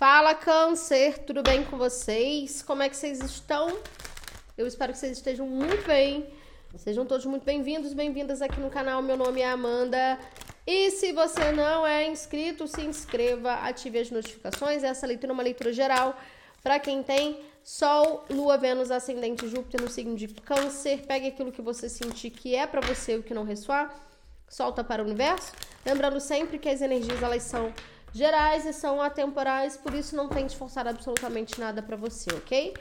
Fala, 0.00 0.34
Câncer, 0.34 1.18
tudo 1.26 1.42
bem 1.42 1.62
com 1.62 1.76
vocês? 1.76 2.62
Como 2.62 2.82
é 2.82 2.88
que 2.88 2.96
vocês 2.96 3.20
estão? 3.20 3.68
Eu 4.56 4.66
espero 4.66 4.94
que 4.94 4.98
vocês 4.98 5.12
estejam 5.12 5.46
muito 5.46 5.86
bem. 5.86 6.26
Sejam 6.74 7.04
todos 7.04 7.26
muito 7.26 7.44
bem-vindos, 7.44 7.92
bem-vindas 7.92 8.40
aqui 8.40 8.58
no 8.60 8.70
canal. 8.70 9.02
Meu 9.02 9.14
nome 9.14 9.42
é 9.42 9.50
Amanda. 9.50 10.18
E 10.66 10.90
se 10.92 11.12
você 11.12 11.52
não 11.52 11.86
é 11.86 12.08
inscrito, 12.08 12.66
se 12.66 12.80
inscreva, 12.80 13.52
ative 13.56 13.98
as 13.98 14.10
notificações. 14.10 14.82
Essa 14.82 15.06
leitura 15.06 15.32
é 15.32 15.34
uma 15.34 15.42
leitura 15.42 15.70
geral 15.70 16.18
para 16.62 16.80
quem 16.80 17.02
tem 17.02 17.38
Sol, 17.62 18.24
Lua, 18.30 18.56
Vênus, 18.56 18.90
Ascendente, 18.90 19.46
Júpiter 19.48 19.82
no 19.82 19.90
signo 19.90 20.16
de 20.16 20.28
Câncer. 20.28 21.02
Pegue 21.06 21.26
aquilo 21.26 21.52
que 21.52 21.60
você 21.60 21.90
sentir 21.90 22.30
que 22.30 22.56
é 22.56 22.66
para 22.66 22.80
você, 22.80 23.16
o 23.16 23.22
que 23.22 23.34
não 23.34 23.44
ressoar, 23.44 23.94
solta 24.48 24.82
para 24.82 25.02
o 25.02 25.04
universo. 25.04 25.52
Lembrando 25.84 26.18
sempre 26.20 26.58
que 26.58 26.70
as 26.70 26.80
energias 26.80 27.22
elas 27.22 27.42
são 27.42 27.70
gerais 28.12 28.66
e 28.66 28.72
são 28.72 29.00
atemporais, 29.00 29.76
por 29.76 29.94
isso 29.94 30.16
não 30.16 30.28
tem 30.28 30.46
esforçar 30.46 30.86
absolutamente 30.86 31.58
nada 31.60 31.82
para 31.82 31.96
você, 31.96 32.30
ok? 32.34 32.74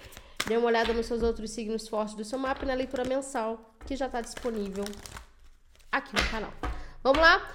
Dê 0.48 0.58
uma 0.58 0.68
olhada 0.68 0.94
nos 0.94 1.06
seus 1.06 1.22
outros 1.22 1.52
signos 1.52 1.88
fortes 1.88 2.16
do 2.16 2.24
seu 2.24 2.40
mapa 2.40 2.66
na 2.66 2.74
leitura 2.74 3.04
mensal, 3.04 3.76
que 3.86 3.96
já 3.96 4.08
está 4.08 4.22
disponível 4.22 4.84
aqui 5.92 6.16
no 6.16 6.30
canal. 6.30 6.54
Vamos 7.04 7.20
lá? 7.20 7.48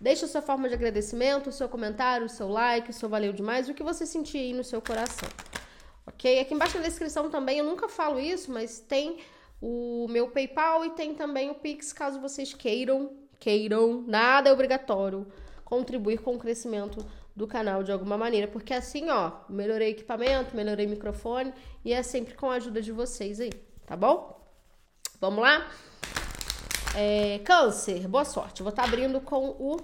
Deixa 0.00 0.26
a 0.26 0.28
sua 0.28 0.42
forma 0.42 0.68
de 0.68 0.74
agradecimento, 0.74 1.48
o 1.48 1.52
seu 1.52 1.68
comentário, 1.68 2.26
o 2.26 2.28
seu 2.28 2.48
like, 2.48 2.90
o 2.90 2.92
seu 2.92 3.08
valeu 3.08 3.32
demais, 3.32 3.68
o 3.68 3.74
que 3.74 3.82
você 3.82 4.04
sentir 4.06 4.38
aí 4.38 4.52
no 4.52 4.62
seu 4.62 4.80
coração. 4.80 5.28
Ok? 6.06 6.38
Aqui 6.38 6.54
embaixo 6.54 6.78
na 6.78 6.84
descrição 6.84 7.30
também, 7.30 7.58
eu 7.58 7.64
nunca 7.64 7.88
falo 7.88 8.20
isso, 8.20 8.52
mas 8.52 8.78
tem 8.78 9.18
o 9.60 10.06
meu 10.08 10.30
PayPal 10.30 10.84
e 10.84 10.90
tem 10.90 11.14
também 11.14 11.50
o 11.50 11.54
Pix, 11.54 11.92
caso 11.92 12.20
vocês 12.20 12.52
queiram, 12.52 13.10
queiram, 13.40 14.04
nada 14.06 14.50
é 14.50 14.52
obrigatório 14.52 15.26
contribuir 15.66 16.18
com 16.18 16.36
o 16.36 16.38
crescimento 16.38 17.04
do 17.34 17.46
canal 17.46 17.82
de 17.82 17.92
alguma 17.92 18.16
maneira, 18.16 18.46
porque 18.46 18.72
assim, 18.72 19.10
ó, 19.10 19.32
melhorei 19.48 19.90
equipamento, 19.90 20.56
melhorei 20.56 20.86
microfone 20.86 21.52
e 21.84 21.92
é 21.92 22.02
sempre 22.02 22.34
com 22.34 22.48
a 22.48 22.54
ajuda 22.54 22.80
de 22.80 22.92
vocês 22.92 23.40
aí, 23.40 23.52
tá 23.84 23.96
bom? 23.96 24.40
Vamos 25.20 25.42
lá? 25.42 25.68
É, 26.94 27.40
câncer, 27.40 28.06
boa 28.06 28.24
sorte. 28.24 28.62
Vou 28.62 28.70
estar 28.70 28.82
tá 28.82 28.88
abrindo 28.88 29.20
com 29.20 29.48
o 29.48 29.76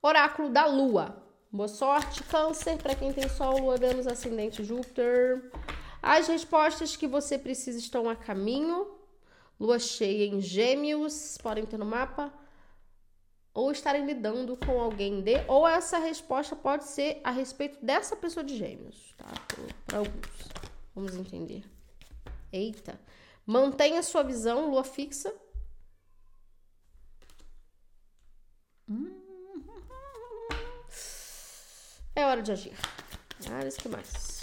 Oráculo 0.00 0.50
da 0.50 0.66
Lua. 0.66 1.16
Boa 1.50 1.68
sorte, 1.68 2.22
Câncer, 2.24 2.76
para 2.76 2.94
quem 2.94 3.12
tem 3.12 3.28
Sol, 3.28 3.58
Lua, 3.60 3.76
Vênus, 3.78 4.06
Ascendente, 4.06 4.62
Júpiter. 4.62 5.50
As 6.02 6.28
respostas 6.28 6.96
que 6.96 7.06
você 7.06 7.38
precisa 7.38 7.78
estão 7.78 8.10
a 8.10 8.14
caminho. 8.14 8.88
Lua 9.58 9.78
cheia 9.78 10.26
em 10.26 10.40
Gêmeos, 10.40 11.38
podem 11.42 11.64
ter 11.64 11.78
no 11.78 11.86
mapa 11.86 12.30
ou 13.54 13.70
estarem 13.70 14.04
lidando 14.04 14.56
com 14.56 14.80
alguém 14.80 15.22
de, 15.22 15.36
ou 15.46 15.66
essa 15.66 15.98
resposta 15.98 16.56
pode 16.56 16.84
ser 16.84 17.20
a 17.22 17.30
respeito 17.30 17.78
dessa 17.84 18.16
pessoa 18.16 18.42
de 18.42 18.56
gêmeos, 18.56 19.14
tá? 19.16 19.32
Para 19.86 19.98
alguns. 19.98 20.28
Vamos 20.92 21.14
entender. 21.14 21.64
Eita. 22.52 23.00
Mantenha 23.46 24.02
sua 24.02 24.24
visão, 24.24 24.70
lua 24.70 24.82
fixa. 24.82 25.32
É 32.16 32.26
hora 32.26 32.42
de 32.42 32.52
agir. 32.52 32.76
Ah, 33.50 33.80
que 33.80 33.88
mais. 33.88 34.40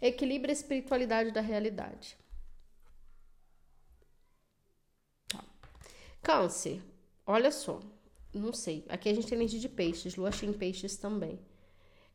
Equilibre 0.00 0.50
a 0.50 0.52
espiritualidade 0.52 1.30
da 1.30 1.40
realidade. 1.40 2.16
Câncer, 6.26 6.82
olha 7.24 7.52
só, 7.52 7.78
não 8.34 8.52
sei. 8.52 8.84
Aqui 8.88 9.08
a 9.08 9.14
gente 9.14 9.28
tem 9.28 9.38
energia 9.38 9.60
de 9.60 9.68
peixes, 9.68 10.16
lua 10.16 10.32
cheia 10.32 10.50
em 10.50 10.52
peixes 10.52 10.96
também. 10.96 11.38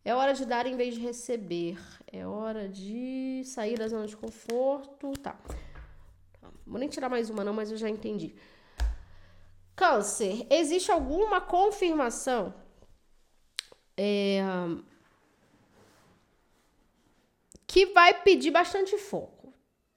É 0.03 0.13
hora 0.13 0.33
de 0.33 0.43
dar 0.43 0.65
em 0.65 0.75
vez 0.75 0.95
de 0.95 0.99
receber. 0.99 1.79
É 2.11 2.27
hora 2.27 2.67
de 2.67 3.41
sair 3.45 3.77
da 3.77 3.87
zona 3.87 4.05
de 4.05 4.17
conforto. 4.17 5.13
Tá. 5.13 5.39
Vou 6.67 6.77
nem 6.77 6.89
tirar 6.89 7.07
mais 7.07 7.29
uma, 7.29 7.45
não, 7.45 7.53
mas 7.53 7.71
eu 7.71 7.77
já 7.77 7.87
entendi. 7.87 8.35
Câncer, 9.77 10.45
existe 10.49 10.91
alguma 10.91 11.39
confirmação 11.39 12.53
é, 13.95 14.41
que 17.65 17.85
vai 17.85 18.13
pedir 18.23 18.51
bastante 18.51 18.97
foco 18.97 19.40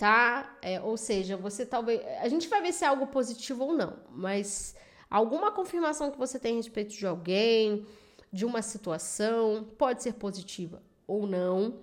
tá? 0.05 0.55
É, 0.61 0.79
ou 0.83 0.99
seja, 0.99 1.35
você 1.35 1.65
talvez. 1.65 2.03
A 2.21 2.29
gente 2.29 2.47
vai 2.47 2.61
ver 2.61 2.75
se 2.75 2.85
é 2.85 2.89
algo 2.89 3.07
positivo 3.07 3.65
ou 3.65 3.73
não, 3.73 3.97
mas 4.11 4.77
alguma 5.09 5.51
confirmação 5.51 6.11
que 6.11 6.19
você 6.19 6.39
tem 6.39 6.53
a 6.53 6.57
respeito 6.57 6.93
de 6.95 7.07
alguém, 7.07 7.87
de 8.31 8.45
uma 8.45 8.61
situação, 8.61 9.67
pode 9.79 10.03
ser 10.03 10.13
positiva 10.13 10.83
ou 11.07 11.27
não, 11.27 11.81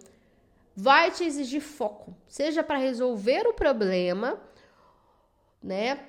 vai 0.75 1.09
te 1.09 1.23
exigir 1.23 1.61
foco, 1.61 2.15
seja 2.27 2.61
para 2.61 2.77
resolver 2.77 3.47
o 3.47 3.55
problema, 3.55 4.39
né? 5.59 6.07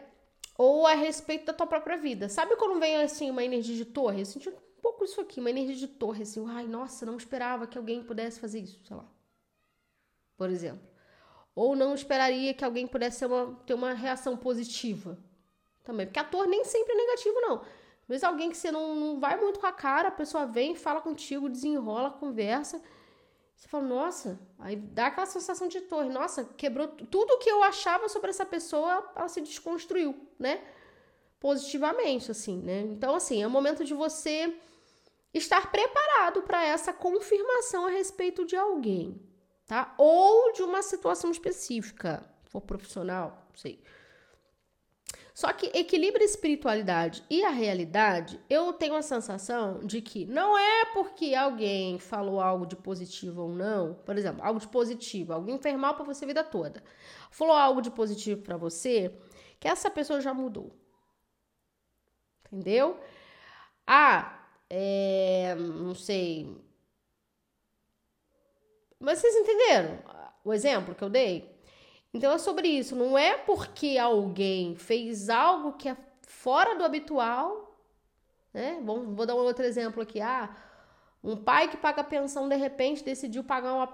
Ou 0.59 0.87
a 0.87 0.93
respeito 0.93 1.47
da 1.47 1.55
tua 1.55 1.67
própria 1.67 1.97
vida. 1.97 2.29
Sabe 2.29 2.57
quando 2.57 2.79
vem 2.79 2.97
assim 2.97 3.31
uma 3.31 3.43
energia 3.43 3.75
de 3.75 3.87
torre? 3.87 4.21
Eu 4.21 4.27
senti 4.27 4.51
um 4.51 4.83
pouco 4.83 5.03
isso 5.03 5.19
aqui, 5.19 5.41
uma 5.41 5.49
energia 5.49 5.77
de 5.77 5.89
torre, 5.89 6.25
assim, 6.25 6.45
ai, 6.47 6.67
nossa, 6.67 7.07
não 7.07 7.17
esperava 7.17 7.67
que 7.67 7.79
alguém 7.79 8.05
pudesse 8.05 8.39
fazer 8.39 8.61
isso, 8.61 8.79
sei 8.85 8.97
lá. 8.97 9.09
Por 10.37 10.51
exemplo. 10.51 10.92
Ou 11.55 11.77
não 11.77 11.95
esperaria 11.95 12.55
que 12.55 12.65
alguém 12.65 12.87
pudesse 12.87 13.25
uma, 13.27 13.55
ter 13.67 13.75
uma 13.75 13.93
reação 13.93 14.37
positiva 14.37 15.19
também. 15.85 16.07
Porque 16.07 16.19
ator 16.19 16.47
nem 16.47 16.65
sempre 16.65 16.93
é 16.93 16.97
negativo, 16.97 17.41
não. 17.41 17.63
Mas 18.09 18.25
alguém 18.25 18.51
que 18.51 18.57
você 18.57 18.71
não, 18.71 18.95
não 18.95 19.21
vai 19.21 19.39
muito 19.39 19.61
com 19.61 19.67
a 19.67 19.73
cara, 19.73 20.09
a 20.09 20.13
pessoa 20.13 20.47
vem, 20.47 20.75
fala 20.75 21.01
contigo, 21.01 21.49
desenrola, 21.49 22.11
conversa. 22.11 22.83
Você 23.55 23.69
fala, 23.69 23.85
nossa, 23.85 24.41
aí 24.59 24.77
dá 24.77 25.07
aquela 25.07 25.27
sensação 25.27 25.69
de 25.69 25.81
torre. 25.83 26.09
Nossa, 26.09 26.45
quebrou 26.45 26.89
tudo 26.89 27.39
que 27.39 27.51
eu 27.51 27.63
achava 27.63 28.09
sobre 28.09 28.31
essa 28.31 28.45
pessoa, 28.45 29.13
ela 29.15 29.29
se 29.29 29.41
desconstruiu, 29.41 30.17
né? 30.39 30.63
Positivamente, 31.39 32.31
assim, 32.31 32.61
né? 32.61 32.81
Então, 32.81 33.15
assim, 33.15 33.43
é 33.43 33.47
o 33.47 33.51
momento 33.51 33.85
de 33.85 33.95
você 33.95 34.55
estar 35.33 35.71
preparado 35.71 36.43
para 36.43 36.65
essa 36.65 36.93
confirmação 36.93 37.87
a 37.87 37.91
respeito 37.91 38.45
de 38.45 38.57
alguém 38.57 39.32
tá? 39.73 39.95
Ou 39.97 40.53
de 40.53 40.63
uma 40.63 40.83
situação 40.83 41.31
específica, 41.31 42.23
for 42.45 42.61
profissional, 42.61 43.47
não 43.49 43.57
sei. 43.57 43.83
Só 45.33 45.51
que 45.51 45.65
equilibra 45.69 46.21
a 46.21 46.27
espiritualidade 46.27 47.25
e 47.31 47.43
a 47.43 47.49
realidade, 47.49 48.39
eu 48.51 48.75
tenho 48.75 48.95
a 48.95 49.01
sensação 49.01 49.79
de 49.87 50.03
que 50.03 50.27
não 50.27 50.59
é 50.59 50.85
porque 50.93 51.35
alguém 51.35 51.99
falou 51.99 52.39
algo 52.39 52.67
de 52.67 52.77
positivo 52.77 53.45
ou 53.45 53.49
não, 53.49 53.95
por 53.95 54.19
exemplo, 54.19 54.45
algo 54.45 54.61
de 54.61 54.69
positivo, 54.69 55.33
alguém 55.33 55.57
fez 55.57 55.75
mal 55.75 55.95
para 55.95 56.05
você 56.05 56.27
a 56.27 56.29
vida 56.29 56.45
toda, 56.45 56.85
falou 57.31 57.57
algo 57.57 57.81
de 57.81 57.91
positivo 57.91 58.43
para 58.43 58.59
você, 58.59 59.11
que 59.59 59.67
essa 59.67 59.91
pessoa 59.91 60.21
já 60.21 60.35
mudou. 60.35 60.77
Entendeu? 62.45 63.01
Ah, 63.87 64.39
é, 64.69 65.55
não 65.55 65.95
sei, 65.95 66.63
mas 69.03 69.19
vocês 69.19 69.35
entenderam 69.35 69.99
o 70.45 70.53
exemplo 70.53 70.95
que 70.95 71.03
eu 71.03 71.11
dei? 71.11 71.53
Então 72.15 72.33
é 72.33 72.39
sobre 72.39 72.69
isso. 72.69 72.95
Não 72.95 73.19
é 73.19 73.37
porque 73.37 73.99
alguém 73.99 74.77
fez 74.77 75.29
algo 75.29 75.73
que 75.73 75.89
é 75.89 75.97
fora 76.23 76.77
do 76.77 76.85
habitual, 76.85 77.77
né? 78.53 78.81
Vou, 78.85 79.05
vou 79.15 79.27
dar 79.27 79.35
um 79.35 79.39
outro 79.39 79.65
exemplo 79.65 80.03
aqui. 80.03 80.21
Ah, 80.21 80.55
um 81.23 81.37
pai 81.37 81.69
que 81.69 81.77
paga 81.77 82.05
pensão 82.05 82.49
de 82.49 82.57
repente 82.57 83.03
decidiu 83.03 83.43
pagar, 83.43 83.75
uma, 83.75 83.89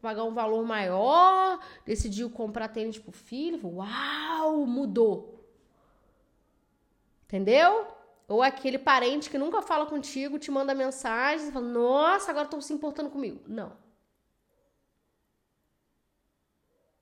pagar 0.00 0.24
um 0.24 0.32
valor 0.32 0.64
maior, 0.64 1.58
decidiu 1.84 2.30
comprar 2.30 2.68
tênis 2.68 2.98
pro 2.98 3.12
filho. 3.12 3.60
Uau, 3.76 4.66
mudou. 4.66 5.44
Entendeu? 7.24 7.86
Ou 8.28 8.42
aquele 8.42 8.78
parente 8.78 9.28
que 9.28 9.38
nunca 9.38 9.62
fala 9.62 9.86
contigo, 9.86 10.38
te 10.38 10.50
manda 10.50 10.74
mensagem 10.74 11.48
e 11.48 11.52
fala: 11.52 11.66
Nossa, 11.66 12.30
agora 12.30 12.44
estão 12.44 12.60
se 12.60 12.72
importando 12.72 13.10
comigo. 13.10 13.40
Não. 13.46 13.87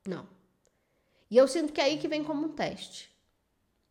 Não. 0.06 0.26
E 1.30 1.36
eu 1.36 1.48
sinto 1.48 1.72
que 1.72 1.80
é 1.80 1.84
aí 1.84 1.98
que 1.98 2.08
vem 2.08 2.22
como 2.22 2.46
um 2.46 2.52
teste, 2.52 3.10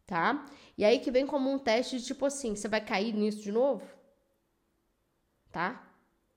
tá? 0.05 0.45
E 0.77 0.83
é 0.83 0.87
aí 0.87 0.99
que 0.99 1.11
vem 1.11 1.27
como 1.27 1.51
um 1.51 1.59
teste 1.59 1.99
de 1.99 2.05
tipo 2.05 2.25
assim, 2.25 2.55
você 2.55 2.67
vai 2.67 2.81
cair 2.81 3.13
nisso 3.13 3.41
de 3.41 3.51
novo? 3.51 3.85
Tá? 5.51 5.85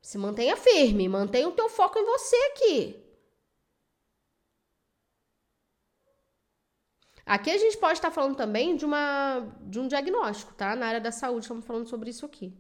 Se 0.01 0.19
mantenha 0.19 0.57
firme, 0.57 1.09
mantenha 1.09 1.49
o 1.49 1.53
teu 1.53 1.69
foco 1.69 1.99
em 1.99 2.05
você 2.05 2.37
aqui. 2.53 3.05
Aqui 7.27 7.51
a 7.51 7.59
gente 7.59 7.77
pode 7.77 7.99
estar 7.99 8.11
falando 8.11 8.37
também 8.37 8.75
de, 8.75 8.85
uma, 8.85 9.41
de 9.63 9.79
um 9.79 9.87
diagnóstico, 9.87 10.55
tá? 10.55 10.75
Na 10.75 10.87
área 10.87 11.01
da 11.01 11.13
saúde, 11.13 11.45
estamos 11.45 11.67
falando 11.67 11.87
sobre 11.89 12.11
isso 12.11 12.25
aqui 12.25 12.57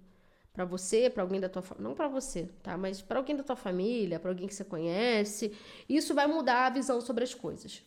para 0.58 0.64
você, 0.64 1.08
para 1.08 1.22
alguém 1.22 1.38
da 1.38 1.48
tua 1.48 1.62
não 1.78 1.94
para 1.94 2.08
você, 2.08 2.50
tá? 2.64 2.76
Mas 2.76 3.00
para 3.00 3.20
alguém 3.20 3.36
da 3.36 3.44
tua 3.44 3.54
família, 3.54 4.18
para 4.18 4.32
alguém 4.32 4.48
que 4.48 4.54
você 4.56 4.64
conhece, 4.64 5.56
isso 5.88 6.16
vai 6.16 6.26
mudar 6.26 6.66
a 6.66 6.70
visão 6.70 7.00
sobre 7.00 7.22
as 7.22 7.32
coisas. 7.32 7.84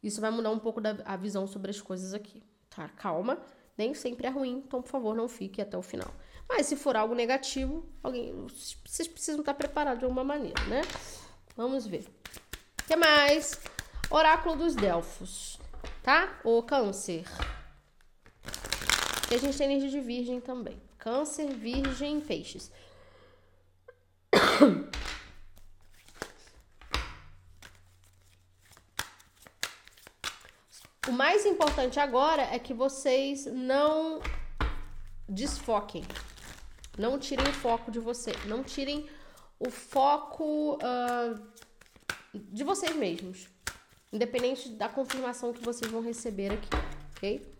Isso 0.00 0.20
vai 0.20 0.30
mudar 0.30 0.52
um 0.52 0.60
pouco 0.60 0.80
da, 0.80 0.96
a 1.04 1.16
visão 1.16 1.44
sobre 1.48 1.72
as 1.72 1.80
coisas 1.80 2.14
aqui, 2.14 2.40
tá? 2.70 2.88
Calma, 2.90 3.42
nem 3.76 3.94
sempre 3.94 4.28
é 4.28 4.30
ruim, 4.30 4.62
então 4.64 4.80
por 4.80 4.88
favor 4.88 5.12
não 5.16 5.26
fique 5.26 5.60
até 5.60 5.76
o 5.76 5.82
final. 5.82 6.14
Mas 6.48 6.66
se 6.66 6.76
for 6.76 6.94
algo 6.94 7.16
negativo, 7.16 7.84
alguém, 8.00 8.32
vocês 8.86 9.08
precisam 9.08 9.40
estar 9.40 9.54
preparados 9.54 9.98
de 9.98 10.04
alguma 10.04 10.22
maneira, 10.22 10.62
né? 10.66 10.82
Vamos 11.56 11.84
ver. 11.84 12.06
O 12.80 12.86
que 12.86 12.94
mais? 12.94 13.60
Oráculo 14.08 14.54
dos 14.54 14.76
Delfos, 14.76 15.58
tá? 16.00 16.38
O 16.44 16.62
câncer. 16.62 17.24
E 19.32 19.34
a 19.34 19.38
gente 19.38 19.58
tem 19.58 19.66
energia 19.66 19.90
de 19.90 20.00
virgem 20.00 20.40
também. 20.40 20.83
Câncer, 21.04 21.52
virgem, 21.52 22.18
peixes. 22.18 22.72
O 31.06 31.12
mais 31.12 31.44
importante 31.44 32.00
agora 32.00 32.40
é 32.44 32.58
que 32.58 32.72
vocês 32.72 33.44
não 33.44 34.22
desfoquem. 35.28 36.02
Não 36.96 37.18
tirem 37.18 37.46
o 37.46 37.52
foco 37.52 37.90
de 37.90 38.00
você. 38.00 38.32
Não 38.46 38.64
tirem 38.64 39.06
o 39.60 39.68
foco 39.70 40.76
uh, 40.76 41.38
de 42.32 42.64
vocês 42.64 42.96
mesmos. 42.96 43.46
Independente 44.10 44.70
da 44.70 44.88
confirmação 44.88 45.52
que 45.52 45.62
vocês 45.62 45.90
vão 45.90 46.00
receber 46.00 46.50
aqui, 46.52 46.70
ok? 47.14 47.53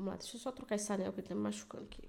Vamos 0.00 0.12
lá, 0.12 0.16
deixa 0.16 0.34
eu 0.34 0.40
só 0.40 0.50
trocar 0.50 0.76
esse 0.76 0.90
anel 0.90 1.12
que 1.12 1.20
ele 1.20 1.28
tá 1.28 1.34
me 1.34 1.42
machucando 1.42 1.84
aqui. 1.84 2.08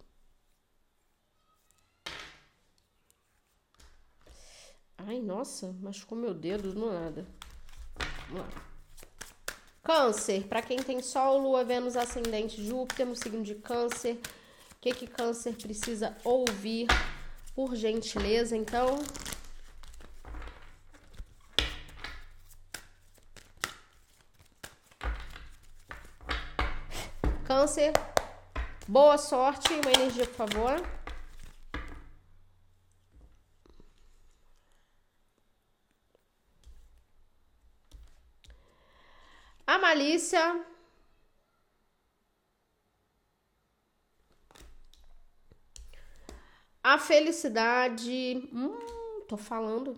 Ai, 4.98 5.20
nossa, 5.20 5.74
machucou 5.74 6.18
meu 6.18 6.34
dedo 6.34 6.72
do 6.72 6.90
nada. 6.90 7.28
Vamos 8.30 8.46
lá. 8.46 8.50
Câncer, 9.84 10.48
para 10.48 10.62
quem 10.62 10.82
tem 10.82 11.02
Sol, 11.02 11.40
Lua, 11.40 11.66
Vênus, 11.66 11.98
Ascendente, 11.98 12.64
Júpiter 12.64 13.06
no 13.06 13.14
signo 13.14 13.44
de 13.44 13.56
Câncer, 13.56 14.22
o 14.72 14.80
que 14.80 14.94
que 14.94 15.08
Câncer 15.08 15.58
precisa 15.58 16.16
ouvir? 16.24 16.88
Por 17.54 17.76
gentileza, 17.76 18.56
então. 18.56 19.00
Câncer, 27.72 27.94
boa 28.86 29.18
sorte, 29.18 29.72
uma 29.72 29.92
energia, 29.92 30.28
por 30.28 30.36
favor. 30.36 30.76
A 39.66 39.78
malícia. 39.78 40.66
A 46.84 46.98
felicidade. 46.98 48.50
Hum, 48.52 49.26
tô 49.30 49.38
falando. 49.38 49.98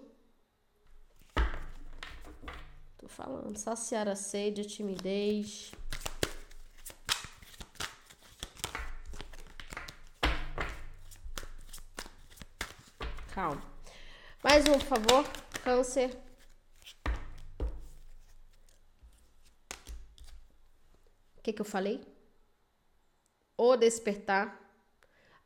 Tô 2.99 3.07
falando. 3.07 3.57
Saciar 3.57 4.07
a 4.07 4.15
sede, 4.15 4.61
a 4.61 4.63
timidez. 4.63 5.71
Calma. 13.33 13.61
Mais 14.43 14.65
um, 14.67 14.73
por 14.73 14.81
favor. 14.81 15.25
Câncer. 15.63 16.23
que, 21.43 21.51
que 21.51 21.61
eu 21.61 21.65
falei? 21.65 22.01
O 23.57 23.75
despertar. 23.75 24.61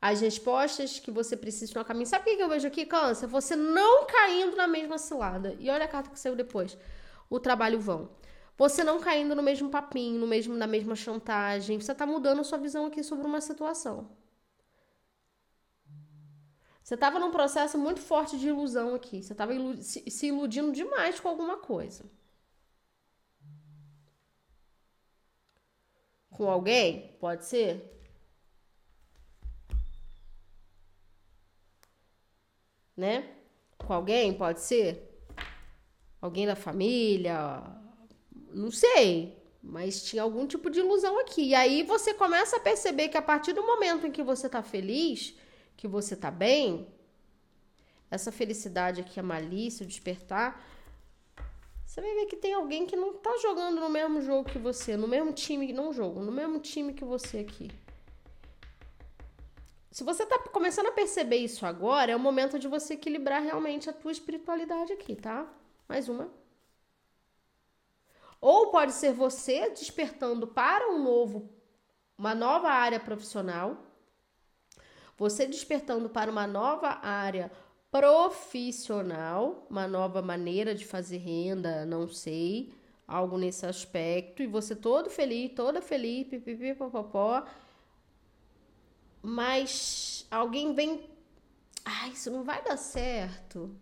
As 0.00 0.20
respostas 0.20 1.00
que 1.00 1.10
você 1.10 1.36
precisa 1.36 1.76
no 1.76 1.84
caminho. 1.84 2.06
Sabe 2.06 2.22
o 2.22 2.24
que, 2.24 2.36
que 2.36 2.42
eu 2.42 2.48
vejo 2.48 2.68
aqui, 2.68 2.86
Câncer? 2.86 3.26
Você 3.26 3.56
não 3.56 4.06
caindo 4.06 4.56
na 4.56 4.68
mesma 4.68 4.96
cilada. 4.96 5.56
E 5.58 5.68
olha 5.68 5.84
a 5.84 5.88
carta 5.88 6.08
que 6.08 6.18
saiu 6.18 6.36
depois. 6.36 6.78
O 7.28 7.40
trabalho 7.40 7.80
vão. 7.80 8.08
Você 8.56 8.84
não 8.84 9.00
caindo 9.00 9.34
no 9.34 9.42
mesmo 9.42 9.68
papinho, 9.68 10.20
no 10.20 10.26
mesmo, 10.26 10.54
na 10.54 10.68
mesma 10.68 10.94
chantagem. 10.94 11.80
Você 11.80 11.92
tá 11.92 12.06
mudando 12.06 12.44
sua 12.44 12.58
visão 12.58 12.86
aqui 12.86 13.02
sobre 13.02 13.26
uma 13.26 13.40
situação. 13.40 14.08
Você 16.88 16.94
estava 16.94 17.18
num 17.18 17.30
processo 17.30 17.76
muito 17.76 18.00
forte 18.00 18.38
de 18.38 18.48
ilusão 18.48 18.94
aqui. 18.94 19.22
Você 19.22 19.34
estava 19.34 19.52
ilu 19.52 19.76
se, 19.82 20.10
se 20.10 20.28
iludindo 20.28 20.72
demais 20.72 21.20
com 21.20 21.28
alguma 21.28 21.58
coisa. 21.58 22.10
Com 26.30 26.48
alguém? 26.48 27.14
Pode 27.20 27.44
ser? 27.44 27.84
Né? 32.96 33.36
Com 33.76 33.92
alguém? 33.92 34.32
Pode 34.32 34.60
ser? 34.62 35.22
Alguém 36.22 36.46
da 36.46 36.56
família? 36.56 37.64
Não 38.50 38.70
sei. 38.70 39.36
Mas 39.62 40.04
tinha 40.04 40.22
algum 40.22 40.46
tipo 40.46 40.70
de 40.70 40.80
ilusão 40.80 41.20
aqui. 41.20 41.48
E 41.48 41.54
aí 41.54 41.82
você 41.82 42.14
começa 42.14 42.56
a 42.56 42.60
perceber 42.60 43.08
que 43.08 43.18
a 43.18 43.20
partir 43.20 43.52
do 43.52 43.62
momento 43.62 44.06
em 44.06 44.10
que 44.10 44.22
você 44.22 44.48
tá 44.48 44.62
feliz, 44.62 45.36
que 45.78 45.86
você 45.86 46.16
tá 46.16 46.30
bem, 46.30 46.88
essa 48.10 48.32
felicidade 48.32 49.00
aqui, 49.00 49.18
a 49.18 49.22
malícia, 49.22 49.84
o 49.84 49.88
despertar, 49.88 50.60
você 51.86 52.00
vai 52.00 52.14
ver 52.14 52.26
que 52.26 52.36
tem 52.36 52.52
alguém 52.52 52.84
que 52.84 52.96
não 52.96 53.14
tá 53.14 53.34
jogando 53.40 53.80
no 53.80 53.88
mesmo 53.88 54.20
jogo 54.20 54.50
que 54.50 54.58
você, 54.58 54.96
no 54.96 55.06
mesmo 55.06 55.32
time, 55.32 55.72
não 55.72 55.92
jogo, 55.92 56.20
no 56.20 56.32
mesmo 56.32 56.58
time 56.58 56.92
que 56.92 57.04
você 57.04 57.38
aqui. 57.38 57.70
Se 59.92 60.02
você 60.02 60.26
tá 60.26 60.38
começando 60.38 60.88
a 60.88 60.92
perceber 60.92 61.36
isso 61.36 61.64
agora, 61.64 62.10
é 62.10 62.16
o 62.16 62.20
momento 62.20 62.58
de 62.58 62.66
você 62.66 62.94
equilibrar 62.94 63.40
realmente 63.40 63.88
a 63.88 63.92
tua 63.92 64.12
espiritualidade 64.12 64.92
aqui, 64.92 65.14
tá? 65.14 65.48
Mais 65.88 66.08
uma. 66.08 66.28
Ou 68.40 68.70
pode 68.70 68.92
ser 68.92 69.12
você 69.12 69.70
despertando 69.70 70.46
para 70.46 70.90
um 70.90 71.02
novo, 71.02 71.48
uma 72.16 72.34
nova 72.34 72.68
área 72.68 72.98
profissional, 72.98 73.87
você 75.18 75.46
despertando 75.46 76.08
para 76.08 76.30
uma 76.30 76.46
nova 76.46 77.00
área 77.02 77.50
profissional, 77.90 79.66
uma 79.68 79.88
nova 79.88 80.22
maneira 80.22 80.74
de 80.74 80.86
fazer 80.86 81.18
renda, 81.18 81.84
não 81.84 82.06
sei, 82.06 82.72
algo 83.06 83.36
nesse 83.36 83.66
aspecto, 83.66 84.42
e 84.42 84.46
você 84.46 84.76
todo 84.76 85.10
feliz, 85.10 85.52
toda 85.56 85.82
feliz, 85.82 86.28
pipipi, 86.28 86.74
popopó, 86.74 87.44
mas 89.22 90.26
alguém 90.30 90.72
vem, 90.74 91.10
ai, 91.84 92.10
isso 92.10 92.30
não 92.30 92.44
vai 92.44 92.62
dar 92.62 92.76
certo. 92.76 93.74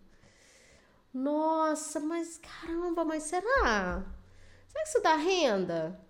Nossa, 1.13 1.99
mas 1.99 2.39
caramba, 2.39 3.05
mas 3.05 3.23
será? 3.23 4.03
Será 4.67 4.83
que 4.83 4.89
isso 4.89 5.01
dá 5.01 5.15
renda? 5.15 6.06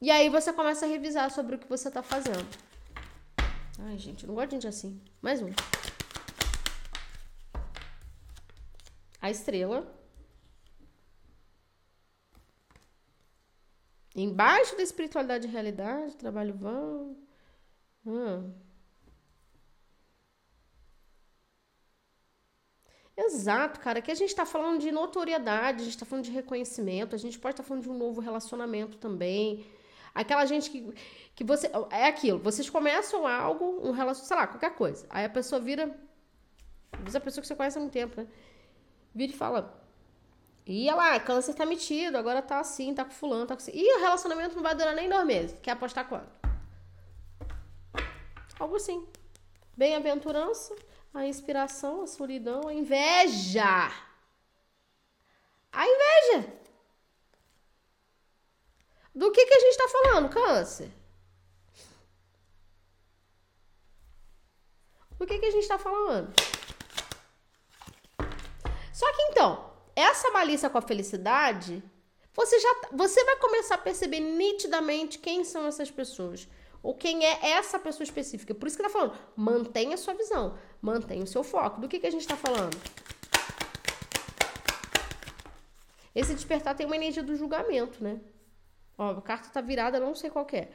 E 0.00 0.10
aí 0.10 0.28
você 0.28 0.52
começa 0.52 0.86
a 0.86 0.88
revisar 0.88 1.30
sobre 1.30 1.56
o 1.56 1.58
que 1.58 1.68
você 1.68 1.88
está 1.88 2.02
fazendo. 2.02 2.48
Ai, 3.80 3.98
gente, 3.98 4.22
eu 4.22 4.28
não 4.28 4.34
gosto 4.34 4.50
de 4.50 4.56
gente 4.56 4.68
assim. 4.68 5.00
Mais 5.20 5.42
um. 5.42 5.50
A 9.20 9.30
estrela. 9.30 9.92
Embaixo 14.14 14.76
da 14.76 14.82
espiritualidade 14.82 15.46
e 15.46 15.50
realidade, 15.50 16.16
trabalho 16.16 16.54
vão. 16.54 17.16
Hum. 18.06 18.52
Exato, 23.16 23.80
cara. 23.80 23.98
Aqui 23.98 24.12
a 24.12 24.14
gente 24.14 24.32
tá 24.34 24.46
falando 24.46 24.80
de 24.80 24.92
notoriedade, 24.92 25.82
a 25.82 25.84
gente 25.84 25.98
tá 25.98 26.06
falando 26.06 26.24
de 26.24 26.30
reconhecimento, 26.30 27.16
a 27.16 27.18
gente 27.18 27.36
pode 27.38 27.54
estar 27.54 27.64
tá 27.64 27.68
falando 27.68 27.82
de 27.82 27.90
um 27.90 27.98
novo 27.98 28.20
relacionamento 28.20 28.96
também. 28.96 29.66
Aquela 30.18 30.44
gente 30.46 30.68
que, 30.68 30.92
que 31.32 31.44
você. 31.44 31.70
É 31.90 32.08
aquilo, 32.08 32.40
vocês 32.40 32.68
começam 32.68 33.24
algo, 33.24 33.64
um 33.86 33.92
relacionamento, 33.92 34.26
sei 34.26 34.36
lá, 34.36 34.48
qualquer 34.48 34.74
coisa. 34.74 35.06
Aí 35.10 35.24
a 35.24 35.28
pessoa 35.28 35.60
vira. 35.60 35.96
Diz 37.04 37.14
a 37.14 37.20
pessoa 37.20 37.40
que 37.40 37.46
você 37.46 37.54
conhece 37.54 37.78
há 37.78 37.80
muito 37.80 37.92
tempo, 37.92 38.20
né? 38.20 38.26
Vira 39.14 39.32
e 39.32 39.36
fala. 39.36 39.80
Ia 40.66 40.96
lá, 40.96 41.20
câncer 41.20 41.54
tá 41.54 41.64
metido, 41.64 42.18
agora 42.18 42.42
tá 42.42 42.58
assim, 42.58 42.92
tá 42.92 43.04
com 43.04 43.12
fulano, 43.12 43.46
tá 43.46 43.56
com. 43.56 43.62
E 43.72 43.96
o 43.96 44.00
relacionamento 44.00 44.56
não 44.56 44.62
vai 44.62 44.74
durar 44.74 44.92
nem 44.92 45.08
dois 45.08 45.24
meses. 45.24 45.56
Quer 45.62 45.70
apostar 45.70 46.08
quanto? 46.08 46.28
Algo 48.58 48.74
assim. 48.74 49.06
Bem-aventurança, 49.76 50.74
a 51.14 51.24
inspiração, 51.28 52.02
a 52.02 52.06
solidão, 52.08 52.66
a 52.66 52.74
inveja. 52.74 53.88
A 55.72 55.84
inveja. 55.86 56.52
Do 59.18 59.32
que, 59.32 59.44
que 59.46 59.54
a 59.54 59.58
gente 59.58 59.70
está 59.70 59.88
falando, 59.88 60.28
câncer? 60.28 60.92
Do 65.18 65.26
que, 65.26 65.40
que 65.40 65.46
a 65.46 65.50
gente 65.50 65.64
está 65.64 65.76
falando? 65.76 66.32
Só 68.92 69.12
que 69.12 69.22
então, 69.22 69.74
essa 69.96 70.30
malícia 70.30 70.70
com 70.70 70.78
a 70.78 70.82
felicidade 70.82 71.82
você 72.32 72.60
já 72.60 72.80
você 72.92 73.24
vai 73.24 73.34
começar 73.38 73.74
a 73.74 73.78
perceber 73.78 74.20
nitidamente 74.20 75.18
quem 75.18 75.42
são 75.42 75.66
essas 75.66 75.90
pessoas 75.90 76.46
ou 76.80 76.94
quem 76.94 77.26
é 77.26 77.50
essa 77.50 77.76
pessoa 77.76 78.04
específica. 78.04 78.54
Por 78.54 78.68
isso 78.68 78.76
que 78.76 78.84
tá 78.84 78.88
falando, 78.88 79.18
mantenha 79.34 79.94
a 79.94 79.98
sua 79.98 80.14
visão, 80.14 80.56
mantenha 80.80 81.24
o 81.24 81.26
seu 81.26 81.42
foco. 81.42 81.80
Do 81.80 81.88
que, 81.88 81.98
que 81.98 82.06
a 82.06 82.12
gente 82.12 82.20
está 82.20 82.36
falando? 82.36 82.80
Esse 86.14 86.36
despertar 86.36 86.76
tem 86.76 86.86
uma 86.86 86.94
energia 86.94 87.24
do 87.24 87.34
julgamento, 87.34 88.04
né? 88.04 88.20
Ó, 88.98 89.10
a 89.12 89.22
carta 89.22 89.48
tá 89.48 89.60
virada, 89.60 90.00
não 90.00 90.14
sei 90.14 90.28
qual 90.28 90.46
é. 90.52 90.68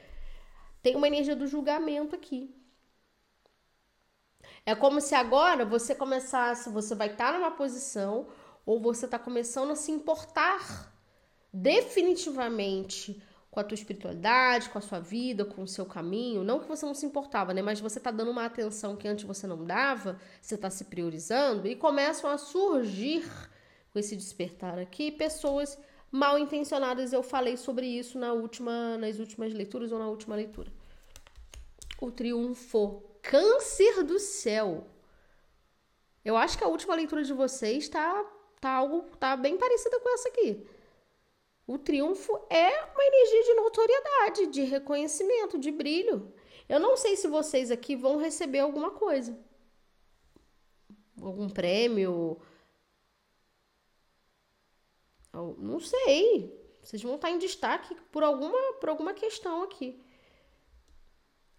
Tem 0.82 0.96
uma 0.96 1.06
energia 1.06 1.36
do 1.36 1.46
julgamento 1.46 2.16
aqui. 2.16 2.52
É 4.66 4.74
como 4.74 5.00
se 5.00 5.14
agora 5.14 5.64
você 5.64 5.94
começasse, 5.94 6.70
você 6.70 6.94
vai 6.94 7.12
estar 7.12 7.32
tá 7.32 7.38
numa 7.38 7.50
posição 7.50 8.28
ou 8.64 8.80
você 8.80 9.04
está 9.04 9.18
começando 9.18 9.70
a 9.72 9.76
se 9.76 9.92
importar 9.92 10.90
definitivamente 11.52 13.22
com 13.50 13.60
a 13.60 13.64
tua 13.64 13.74
espiritualidade, 13.74 14.70
com 14.70 14.78
a 14.78 14.80
sua 14.80 14.98
vida, 14.98 15.44
com 15.44 15.62
o 15.62 15.68
seu 15.68 15.86
caminho. 15.86 16.42
Não 16.42 16.58
que 16.58 16.66
você 16.66 16.84
não 16.84 16.94
se 16.94 17.06
importava, 17.06 17.54
né? 17.54 17.62
Mas 17.62 17.78
você 17.78 17.98
está 17.98 18.10
dando 18.10 18.30
uma 18.30 18.46
atenção 18.46 18.96
que 18.96 19.06
antes 19.06 19.24
você 19.24 19.46
não 19.46 19.64
dava, 19.64 20.18
você 20.40 20.56
está 20.56 20.70
se 20.70 20.86
priorizando 20.86 21.68
e 21.68 21.76
começam 21.76 22.28
a 22.28 22.38
surgir 22.38 23.24
com 23.92 23.98
esse 23.98 24.16
despertar 24.16 24.78
aqui 24.78 25.12
pessoas 25.12 25.78
mal 26.14 26.38
intencionadas. 26.38 27.12
Eu 27.12 27.22
falei 27.22 27.56
sobre 27.56 27.86
isso 27.86 28.18
na 28.18 28.32
última, 28.32 28.96
nas 28.96 29.18
últimas 29.18 29.52
leituras 29.52 29.90
ou 29.90 29.98
na 29.98 30.08
última 30.08 30.36
leitura. 30.36 30.72
O 32.00 32.10
triunfo, 32.10 33.02
câncer 33.20 34.04
do 34.04 34.18
céu. 34.20 34.86
Eu 36.24 36.36
acho 36.36 36.56
que 36.56 36.64
a 36.64 36.68
última 36.68 36.94
leitura 36.94 37.24
de 37.24 37.32
vocês 37.32 37.84
está 37.84 38.24
tá 38.60 38.70
algo 38.70 39.02
tá 39.18 39.36
bem 39.36 39.58
parecida 39.58 39.98
com 39.98 40.08
essa 40.14 40.28
aqui. 40.28 40.64
O 41.66 41.78
triunfo 41.78 42.32
é 42.48 42.68
uma 42.84 43.04
energia 43.04 43.42
de 43.42 43.54
notoriedade, 43.54 44.46
de 44.46 44.62
reconhecimento, 44.62 45.58
de 45.58 45.72
brilho. 45.72 46.32
Eu 46.68 46.78
não 46.78 46.96
sei 46.96 47.16
se 47.16 47.26
vocês 47.26 47.70
aqui 47.70 47.96
vão 47.96 48.18
receber 48.18 48.60
alguma 48.60 48.90
coisa. 48.92 49.36
Algum 51.20 51.48
prêmio. 51.48 52.38
Não 55.58 55.80
sei. 55.80 56.64
Vocês 56.82 57.02
vão 57.02 57.16
estar 57.16 57.30
em 57.30 57.38
destaque 57.38 57.94
por 58.12 58.22
alguma, 58.22 58.74
por 58.74 58.88
alguma 58.88 59.12
questão 59.12 59.62
aqui. 59.62 60.00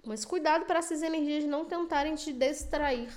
Mas 0.05 0.23
cuidado 0.23 0.65
para 0.65 0.79
essas 0.79 1.01
energias 1.01 1.43
não 1.45 1.65
tentarem 1.65 2.15
te 2.15 2.31
distrair. 2.31 3.09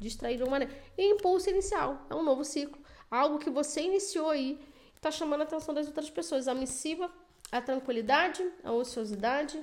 Distrair 0.00 0.38
de 0.38 0.42
uma 0.42 0.52
maneira. 0.52 0.74
E 0.96 1.04
impulso 1.10 1.50
inicial. 1.50 2.06
É 2.10 2.14
um 2.14 2.22
novo 2.22 2.44
ciclo. 2.44 2.80
Algo 3.10 3.38
que 3.38 3.50
você 3.50 3.82
iniciou 3.82 4.30
aí 4.30 4.58
está 4.96 5.10
chamando 5.10 5.42
a 5.42 5.44
atenção 5.44 5.74
das 5.74 5.86
outras 5.86 6.08
pessoas. 6.08 6.48
A 6.48 6.54
missiva, 6.54 7.12
a 7.52 7.60
tranquilidade, 7.60 8.42
a 8.64 8.72
ociosidade. 8.72 9.62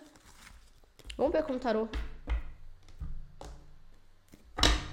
Vamos 1.17 1.33
ver 1.33 1.43
como 1.43 1.59
tarô. 1.59 1.87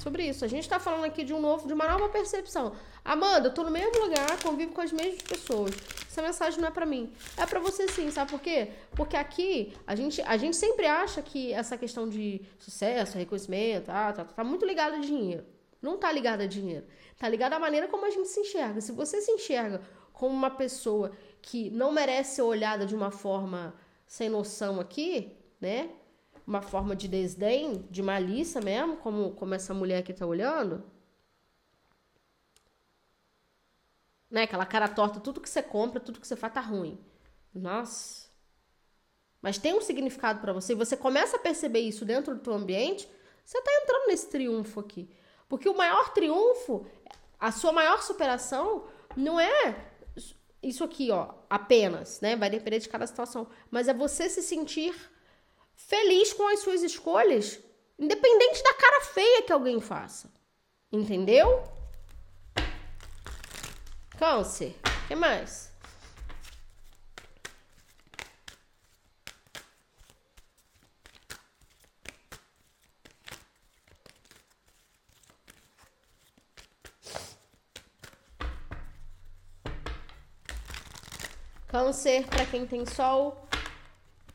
Sobre 0.03 0.27
isso. 0.27 0.45
A 0.45 0.49
gente 0.49 0.63
está 0.63 0.81
falando 0.81 1.05
aqui 1.05 1.23
de 1.23 1.35
um 1.35 1.41
novo, 1.41 1.67
de 1.67 1.75
uma 1.75 1.87
nova 1.87 2.09
percepção. 2.09 2.75
Amanda, 3.07 3.47
eu 3.49 3.55
tô 3.55 3.63
no 3.63 3.71
mesmo 3.71 4.03
lugar, 4.03 4.43
convivo 4.43 4.73
com 4.73 4.81
as 4.81 4.91
mesmas 4.91 5.23
pessoas. 5.23 5.73
Essa 6.11 6.21
mensagem 6.21 6.61
não 6.61 6.67
é 6.67 6.73
para 6.73 6.85
mim. 6.85 7.13
É 7.37 7.47
para 7.47 7.61
você 7.61 7.87
sim, 7.87 8.11
sabe 8.11 8.33
por 8.33 8.41
quê? 8.41 8.73
Porque 8.97 9.17
aqui 9.17 9.73
a 9.87 9.95
gente, 9.95 10.21
a 10.23 10.37
gente 10.37 10.57
sempre 10.57 10.87
acha 10.87 11.23
que 11.23 11.53
essa 11.53 11.79
questão 11.79 12.09
de 12.09 12.43
sucesso, 12.59 13.17
reconhecimento, 13.17 13.91
ah, 13.91 14.13
tá, 14.13 14.25
tá 14.25 14.43
muito 14.43 14.67
ligada 14.67 14.97
a 14.97 14.99
dinheiro. 14.99 15.45
Não 15.81 15.97
tá 15.97 16.11
ligada 16.11 16.43
a 16.43 16.47
dinheiro. 16.49 16.85
Tá 17.17 17.29
ligada 17.29 17.55
à 17.55 17.61
maneira 17.61 17.87
como 17.87 18.05
a 18.05 18.11
gente 18.11 18.27
se 18.27 18.41
enxerga. 18.41 18.81
Se 18.81 18.91
você 18.91 19.21
se 19.21 19.31
enxerga 19.31 19.81
como 20.13 20.35
uma 20.35 20.51
pessoa 20.51 21.13
que 21.41 21.71
não 21.71 21.93
merece 21.93 22.35
ser 22.37 22.43
olhada 22.43 22.85
de 22.85 22.97
uma 22.97 23.13
forma 23.13 23.73
sem 24.05 24.29
noção 24.29 24.81
aqui, 24.81 25.37
né? 25.61 25.91
Uma 26.45 26.61
forma 26.61 26.97
de 26.97 27.07
desdém, 27.07 27.87
de 27.89 28.03
malícia 28.03 28.61
mesmo, 28.61 28.97
como, 28.97 29.31
como 29.33 29.55
essa 29.55 29.73
mulher 29.73 29.99
aqui 29.99 30.13
tá 30.13 30.27
olhando. 30.27 30.83
Né? 34.37 34.43
Aquela 34.43 34.67
cara 34.67 34.87
torta, 34.87 35.19
tudo 35.19 35.41
que 35.41 35.49
você 35.49 35.63
compra, 35.63 35.99
tudo 35.99 36.21
que 36.21 36.27
você 36.27 36.37
faz 36.37 36.53
tá 36.53 36.61
ruim. 36.61 37.03
Nossa. 37.55 38.29
Mas 39.41 39.57
tem 39.57 39.73
um 39.73 39.81
significado 39.81 40.43
para 40.43 40.53
você 40.53 40.75
e 40.75 40.77
você 40.77 40.95
começa 40.95 41.39
a 41.39 41.41
perceber 41.41 41.81
isso 41.81 42.05
dentro 42.05 42.35
do 42.35 42.43
teu 42.43 42.53
ambiente, 42.53 43.09
você 43.43 43.59
tá 43.63 43.71
entrando 43.83 44.09
nesse 44.09 44.29
triunfo 44.29 44.81
aqui. 44.81 45.09
Porque 45.49 45.67
o 45.67 45.75
maior 45.75 46.13
triunfo, 46.13 46.87
a 47.41 47.51
sua 47.51 47.73
maior 47.73 48.03
superação 48.03 48.85
não 49.17 49.41
é 49.41 49.91
isso 50.63 50.85
aqui, 50.85 51.11
ó, 51.11 51.33
apenas, 51.49 52.21
né? 52.21 52.37
Vai 52.37 52.51
depender 52.51 52.81
de 52.81 52.91
cada 52.91 53.07
situação. 53.07 53.49
Mas 53.71 53.89
é 53.89 53.95
você 53.95 54.29
se 54.29 54.43
sentir 54.43 54.95
feliz 55.75 56.35
com 56.35 56.47
as 56.49 56.61
suas 56.61 56.83
escolhas, 56.83 57.59
independente 57.99 58.63
da 58.63 58.75
cara 58.75 59.01
feia 59.01 59.45
que 59.45 59.53
alguém 59.53 59.81
faça. 59.81 60.31
Entendeu? 60.93 61.75
Câncer. 64.19 64.75
O 65.05 65.09
que 65.09 65.15
mais? 65.15 65.71
Câncer, 81.69 82.27
para 82.27 82.47
quem 82.47 82.67
tem 82.67 82.87
Sol, 82.87 83.47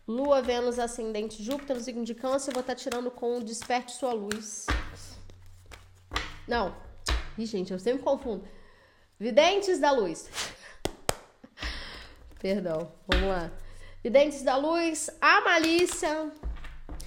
Lua, 0.08 0.44
Vênus, 0.44 0.78
Ascendente, 0.78 1.42
Júpiter, 1.42 1.76
no 1.76 1.82
signo 1.82 2.06
de 2.06 2.14
Câncer, 2.14 2.54
vou 2.54 2.62
estar 2.62 2.76
tá 2.76 2.80
tirando 2.80 3.10
com 3.10 3.40
o 3.40 3.44
Desperte 3.44 3.94
Sua 3.94 4.14
Luz. 4.14 4.68
Não. 6.48 6.76
Ih, 7.36 7.46
gente, 7.48 7.74
eu 7.74 7.80
sempre 7.80 8.04
confundo. 8.04 8.48
Videntes 9.22 9.78
da 9.78 9.92
Luz. 9.92 10.28
Perdão, 12.40 12.92
vamos 13.08 13.30
lá. 13.30 13.52
Videntes 14.04 14.42
da 14.42 14.56
Luz, 14.56 15.12
a 15.22 15.42
malícia. 15.42 16.32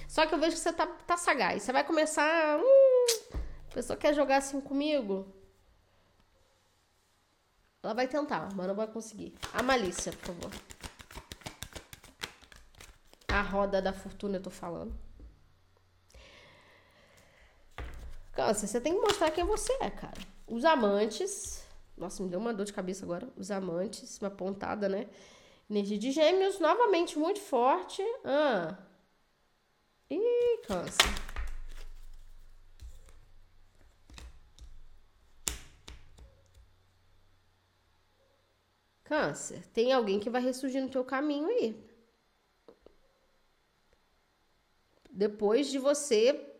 Só 0.07 0.25
que 0.25 0.33
eu 0.33 0.39
vejo 0.39 0.53
que 0.55 0.61
você 0.61 0.71
tá, 0.71 0.87
tá 0.87 1.17
sagaz. 1.17 1.63
Você 1.63 1.73
vai 1.73 1.83
começar. 1.83 2.57
Hum, 2.57 3.07
a 3.69 3.73
pessoa 3.73 3.97
quer 3.97 4.13
jogar 4.13 4.37
assim 4.37 4.61
comigo? 4.61 5.27
Ela 7.83 7.93
vai 7.93 8.07
tentar, 8.07 8.47
mas 8.55 8.65
não 8.65 8.75
vai 8.75 8.87
conseguir. 8.87 9.35
A 9.53 9.61
malícia, 9.61 10.13
por 10.13 10.27
favor. 10.27 10.51
A 13.27 13.41
roda 13.41 13.81
da 13.81 13.91
fortuna, 13.91 14.37
eu 14.37 14.41
tô 14.41 14.49
falando. 14.49 14.97
Câncer, 18.31 18.67
você 18.67 18.79
tem 18.79 18.93
que 18.93 19.01
mostrar 19.01 19.31
quem 19.31 19.43
você 19.43 19.73
é, 19.81 19.89
cara. 19.89 20.21
Os 20.47 20.63
amantes. 20.63 21.64
Nossa, 21.97 22.21
me 22.21 22.29
deu 22.29 22.39
uma 22.39 22.53
dor 22.53 22.65
de 22.65 22.73
cabeça 22.73 23.05
agora. 23.05 23.27
Os 23.37 23.51
amantes, 23.51 24.19
uma 24.19 24.29
pontada, 24.29 24.89
né? 24.89 25.07
Energia 25.69 25.97
de 25.97 26.11
gêmeos, 26.11 26.59
novamente 26.59 27.17
muito 27.17 27.39
forte. 27.39 28.01
Ah. 28.23 28.77
Ih, 30.09 30.61
câncer. 30.67 31.35
Câncer, 39.03 39.65
tem 39.67 39.93
alguém 39.93 40.19
que 40.19 40.29
vai 40.29 40.41
ressurgir 40.41 40.81
no 40.81 40.89
teu 40.89 41.03
caminho 41.03 41.47
aí. 41.47 41.75
Depois 45.09 45.67
de 45.67 45.79
você 45.79 46.53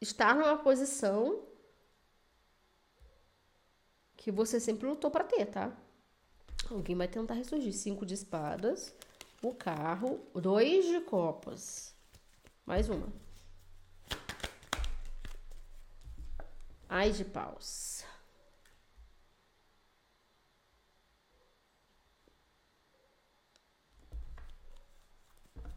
estar 0.00 0.34
numa 0.34 0.58
posição 0.58 1.40
que 4.22 4.30
você 4.30 4.60
sempre 4.60 4.86
lutou 4.86 5.10
para 5.10 5.24
ter, 5.24 5.46
tá? 5.46 5.76
Alguém 6.70 6.94
vai 6.94 7.08
tentar 7.08 7.34
ressurgir. 7.34 7.72
Cinco 7.72 8.06
de 8.06 8.14
espadas, 8.14 8.94
o 9.42 9.52
carro, 9.52 10.20
dois 10.32 10.86
de 10.86 11.00
copas. 11.00 11.92
Mais 12.64 12.88
uma. 12.88 13.08
Ai 16.88 17.10
de 17.10 17.24
paus. 17.24 18.04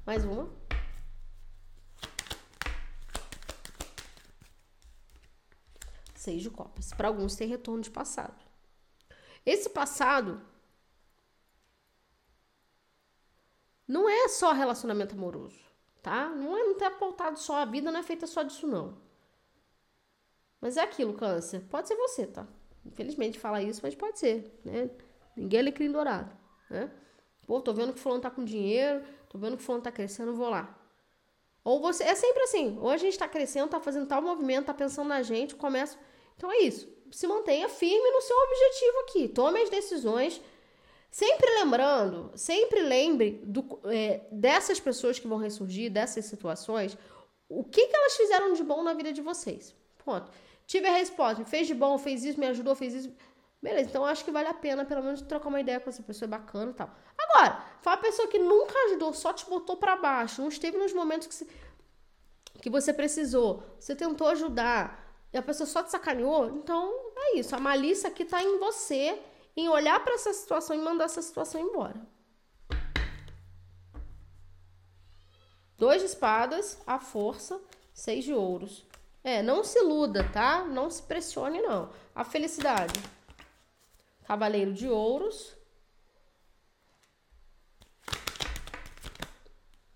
Mais 0.06 0.24
uma. 0.24 0.65
Seis 6.26 6.42
de 6.42 6.50
copas. 6.50 6.92
Para 6.92 7.08
alguns 7.08 7.36
tem 7.36 7.48
retorno 7.48 7.84
de 7.84 7.92
passado. 7.92 8.44
Esse 9.46 9.70
passado 9.70 10.42
não 13.88 14.10
é 14.10 14.28
só 14.28 14.52
relacionamento 14.52 15.14
amoroso, 15.14 15.60
tá? 16.02 16.30
Não 16.30 16.58
é 16.58 16.64
não 16.64 16.76
tá 16.80 16.90
pautado 16.90 17.38
só 17.38 17.58
a 17.58 17.66
vida, 17.66 17.92
não 17.92 18.00
é 18.00 18.04
feita 18.04 18.26
só 18.26 18.42
disso 18.42 18.66
não. 18.66 18.98
Mas 20.60 20.78
é 20.78 20.82
aquilo, 20.82 21.14
câncer. 21.14 21.60
Pode 21.70 21.88
ser 21.88 21.96
você, 21.96 22.26
tá? 22.26 22.48
Infelizmente 22.84 23.38
fala 23.38 23.62
isso, 23.62 23.82
mas 23.84 23.94
pode 23.94 24.18
ser, 24.18 24.60
né? 24.66 24.90
Ninguém 25.36 25.60
é 25.60 25.62
alecrim 25.62 25.92
dourado, 25.92 26.36
né? 26.72 26.92
Pô, 27.46 27.62
tô 27.62 27.72
vendo 27.72 27.94
que 27.94 28.00
fulano 28.00 28.22
tá 28.22 28.32
com 28.32 28.44
dinheiro, 28.44 29.06
tô 29.30 29.38
vendo 29.38 29.58
que 29.58 29.64
fulano 29.64 29.84
tá 29.84 29.92
crescendo, 29.92 30.34
vou 30.34 30.50
lá. 30.50 30.76
Ou 31.64 31.80
você. 31.80 32.04
É 32.04 32.16
sempre 32.16 32.42
assim. 32.42 32.80
Ou 32.80 32.90
a 32.90 32.98
gente 32.98 33.16
tá 33.16 33.28
crescendo, 33.28 33.70
tá 33.70 33.80
fazendo 33.80 34.08
tal 34.08 34.24
movimento, 34.24 34.66
tá 34.66 34.74
pensando 34.74 35.10
na 35.10 35.22
gente, 35.22 35.54
começa. 35.54 36.00
Então 36.36 36.52
é 36.52 36.60
isso. 36.60 36.88
Se 37.12 37.28
mantenha 37.28 37.70
firme 37.70 38.12
no 38.12 38.22
seu 38.22 38.36
objetivo 38.38 39.00
aqui. 39.00 39.28
Tome 39.30 39.62
as 39.62 39.70
decisões. 39.70 40.42
Sempre 41.10 41.50
lembrando, 41.60 42.32
sempre 42.36 42.82
lembre 42.82 43.42
do, 43.46 43.80
é, 43.86 44.22
dessas 44.30 44.82
pessoas 44.82 45.18
que 45.18 45.28
vão 45.28 45.38
ressurgir, 45.38 45.90
dessas 45.90 46.26
situações, 46.26 46.98
o 47.48 47.64
que, 47.64 47.88
que 47.88 47.96
elas 47.96 48.18
fizeram 48.18 48.52
de 48.52 48.62
bom 48.62 48.84
na 48.84 48.94
vida 48.94 49.14
de 49.14 49.22
vocês. 49.22 49.74
Ponto. 50.04 50.30
Tive 50.68 50.88
a 50.88 50.92
resposta, 50.92 51.46
fez 51.46 51.68
de 51.68 51.74
bom, 51.74 51.98
fez 51.98 52.26
isso, 52.26 52.38
me 52.38 52.48
ajudou, 52.48 52.76
fez 52.76 52.94
isso. 52.94 53.14
Beleza, 53.62 53.90
então 53.90 54.06
acho 54.06 54.26
que 54.26 54.32
vale 54.32 54.48
a 54.48 54.54
pena 54.54 54.84
pelo 54.84 55.02
menos 55.04 55.22
trocar 55.22 55.48
uma 55.48 55.62
ideia 55.62 55.80
com 55.80 55.90
essa 55.90 56.04
pessoa, 56.04 56.28
é 56.28 56.30
bacana 56.30 56.72
e 56.72 56.74
tal. 56.74 56.94
Agora, 57.18 57.64
foi 57.82 57.94
uma 57.94 57.98
pessoa 57.98 58.28
que 58.28 58.38
nunca 58.38 58.78
ajudou, 58.88 59.14
só 59.14 59.32
te 59.32 59.46
botou 59.46 59.78
para 59.78 59.96
baixo, 59.96 60.42
não 60.42 60.50
esteve 60.50 60.78
nos 60.78 60.92
momentos 60.92 61.28
que 61.28 61.34
você, 61.34 61.48
que 62.62 62.70
você 62.70 62.94
precisou, 62.94 63.64
você 63.80 63.96
tentou 63.96 64.28
ajudar 64.28 65.05
e 65.36 65.38
a 65.38 65.42
pessoa 65.42 65.68
só 65.68 65.84
te 65.84 65.92
sacaneou, 65.92 66.48
então 66.48 67.12
é 67.14 67.38
isso. 67.38 67.54
A 67.54 67.60
malícia 67.60 68.08
aqui 68.08 68.24
tá 68.24 68.42
em 68.42 68.58
você, 68.58 69.22
em 69.54 69.68
olhar 69.68 70.02
para 70.02 70.14
essa 70.14 70.32
situação 70.32 70.74
e 70.74 70.80
mandar 70.80 71.04
essa 71.04 71.22
situação 71.22 71.60
embora. 71.60 72.00
Dois 75.78 76.00
de 76.00 76.08
espadas, 76.08 76.82
a 76.88 77.00
força, 77.00 77.60
seis 77.94 78.24
de 78.24 78.34
ouros. 78.34 78.86
É, 79.26 79.44
não 79.44 79.62
se 79.62 79.78
iluda, 79.78 80.24
tá? 80.32 80.64
Não 80.64 80.90
se 80.90 81.04
pressione, 81.04 81.62
não. 81.62 81.92
A 82.16 82.24
felicidade. 82.24 82.98
Cavaleiro 84.24 84.72
de 84.72 84.88
ouros. 84.88 85.54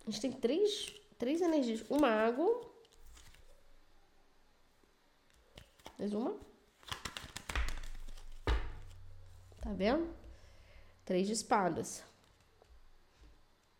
A 0.05 0.11
gente 0.11 0.19
tem 0.19 0.33
três, 0.33 0.93
três 1.17 1.39
energias. 1.39 1.85
O 1.89 1.97
mago. 1.97 2.68
Mais 5.99 6.13
uma. 6.13 6.33
Tá 9.59 9.73
vendo? 9.73 10.07
Três 11.03 11.27
de 11.27 11.33
espadas. 11.33 12.01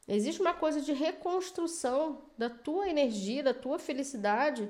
Existe 0.06 0.42
uma 0.42 0.54
coisa 0.54 0.82
de 0.82 0.92
reconstrução 0.92 2.24
da 2.38 2.50
tua 2.50 2.90
energia, 2.90 3.42
da 3.42 3.54
tua 3.54 3.80
felicidade 3.80 4.70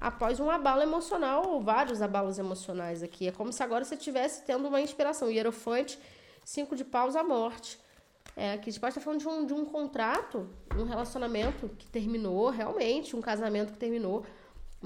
após 0.00 0.40
um 0.40 0.48
abalo 0.48 0.80
emocional, 0.80 1.46
ou 1.46 1.60
vários 1.60 2.00
abalos 2.00 2.38
emocionais 2.38 3.02
aqui. 3.02 3.28
É 3.28 3.32
como 3.32 3.52
se 3.52 3.62
agora 3.62 3.84
você 3.84 3.94
estivesse 3.94 4.44
tendo 4.46 4.66
uma 4.66 4.80
inspiração. 4.80 5.30
Hierofante, 5.30 5.98
cinco 6.46 6.74
de 6.74 6.84
paus, 6.84 7.14
a 7.14 7.22
morte. 7.22 7.78
É, 8.34 8.54
aqui 8.54 8.70
gente 8.70 8.80
pode 8.80 8.92
estar 8.92 9.02
falando 9.02 9.20
de 9.20 9.28
um, 9.28 9.44
de 9.44 9.52
um 9.52 9.66
contrato, 9.66 10.48
um 10.74 10.84
relacionamento 10.84 11.68
que 11.76 11.86
terminou 11.88 12.48
realmente, 12.48 13.14
um 13.14 13.20
casamento 13.20 13.72
que 13.72 13.78
terminou, 13.78 14.24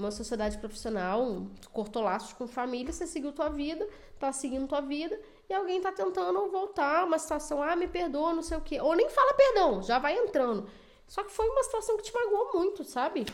uma 0.01 0.11
sociedade 0.11 0.57
profissional, 0.57 1.21
um, 1.21 1.49
cortou 1.71 2.01
laços 2.01 2.33
com 2.33 2.47
família, 2.47 2.91
você 2.91 3.07
seguiu 3.07 3.31
tua 3.31 3.49
vida, 3.49 3.87
tá 4.19 4.31
seguindo 4.31 4.67
tua 4.67 4.81
vida, 4.81 5.19
e 5.49 5.53
alguém 5.53 5.79
tá 5.79 5.91
tentando 5.91 6.49
voltar 6.49 7.05
uma 7.05 7.19
situação, 7.19 7.61
ah, 7.61 7.75
me 7.75 7.87
perdoa, 7.87 8.33
não 8.33 8.41
sei 8.41 8.57
o 8.57 8.61
quê. 8.61 8.81
Ou 8.81 8.95
nem 8.95 9.09
fala 9.09 9.33
perdão, 9.33 9.81
já 9.81 9.99
vai 9.99 10.17
entrando. 10.17 10.67
Só 11.07 11.23
que 11.23 11.31
foi 11.31 11.47
uma 11.49 11.63
situação 11.63 11.97
que 11.97 12.03
te 12.03 12.13
magoou 12.13 12.51
muito, 12.53 12.83
sabe? 12.83 13.25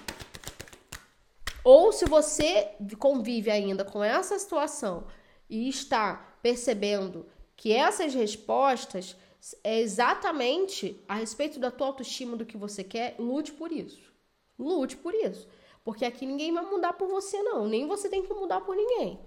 Ou 1.64 1.92
se 1.92 2.06
você 2.06 2.72
convive 2.98 3.52
ainda 3.52 3.84
com 3.84 4.04
essa 4.04 4.38
situação 4.40 5.06
e 5.50 5.70
está 5.70 6.38
percebendo 6.42 7.26
que 7.56 7.74
essas 7.74 8.14
respostas 8.14 9.16
é 9.64 9.80
exatamente 9.80 11.04
a 11.08 11.16
respeito 11.16 11.60
da 11.60 11.72
tua 11.72 11.88
autoestima 11.88 12.36
do 12.36 12.46
que 12.46 12.58
você 12.58 12.84
quer, 12.84 13.16
lute 13.20 13.52
por 13.52 13.72
isso. 13.72 14.12
Lute 14.58 14.98
por 14.98 15.14
isso. 15.14 15.48
Porque 15.88 16.04
aqui 16.04 16.26
ninguém 16.26 16.52
vai 16.52 16.66
mudar 16.66 16.92
por 16.92 17.08
você, 17.08 17.42
não. 17.42 17.66
Nem 17.66 17.88
você 17.88 18.10
tem 18.10 18.22
que 18.22 18.34
mudar 18.34 18.60
por 18.60 18.76
ninguém. 18.76 19.18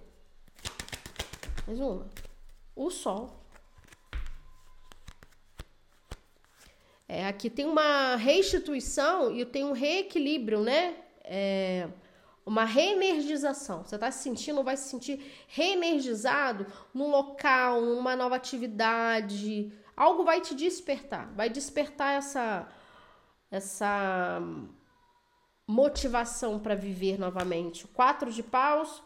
Mais 1.67 1.81
uma. 1.81 2.07
O 2.77 2.91
sol. 2.91 3.31
É, 7.09 7.27
aqui 7.27 7.49
tem 7.49 7.65
uma 7.65 8.15
restituição 8.17 9.35
e 9.35 9.43
tem 9.47 9.65
um 9.65 9.73
reequilíbrio, 9.73 10.61
né? 10.61 10.97
É, 11.25 11.89
uma 12.45 12.67
reenergização. 12.67 13.83
Você 13.83 13.95
está 13.95 14.11
se 14.11 14.23
sentindo, 14.23 14.63
vai 14.63 14.77
se 14.77 14.91
sentir 14.91 15.33
reenergizado 15.49 16.67
num 16.93 17.09
local, 17.09 17.81
numa 17.81 18.15
nova 18.15 18.37
atividade. 18.37 19.73
Algo 19.97 20.25
vai 20.25 20.43
te 20.43 20.55
despertar, 20.55 21.33
vai 21.33 21.49
despertar 21.49 22.19
essa 22.19 22.69
essa 23.51 24.43
motivação 25.71 26.59
para 26.59 26.75
viver 26.75 27.19
novamente. 27.19 27.87
Quatro 27.89 28.33
de 28.33 28.43
paus, 28.43 29.03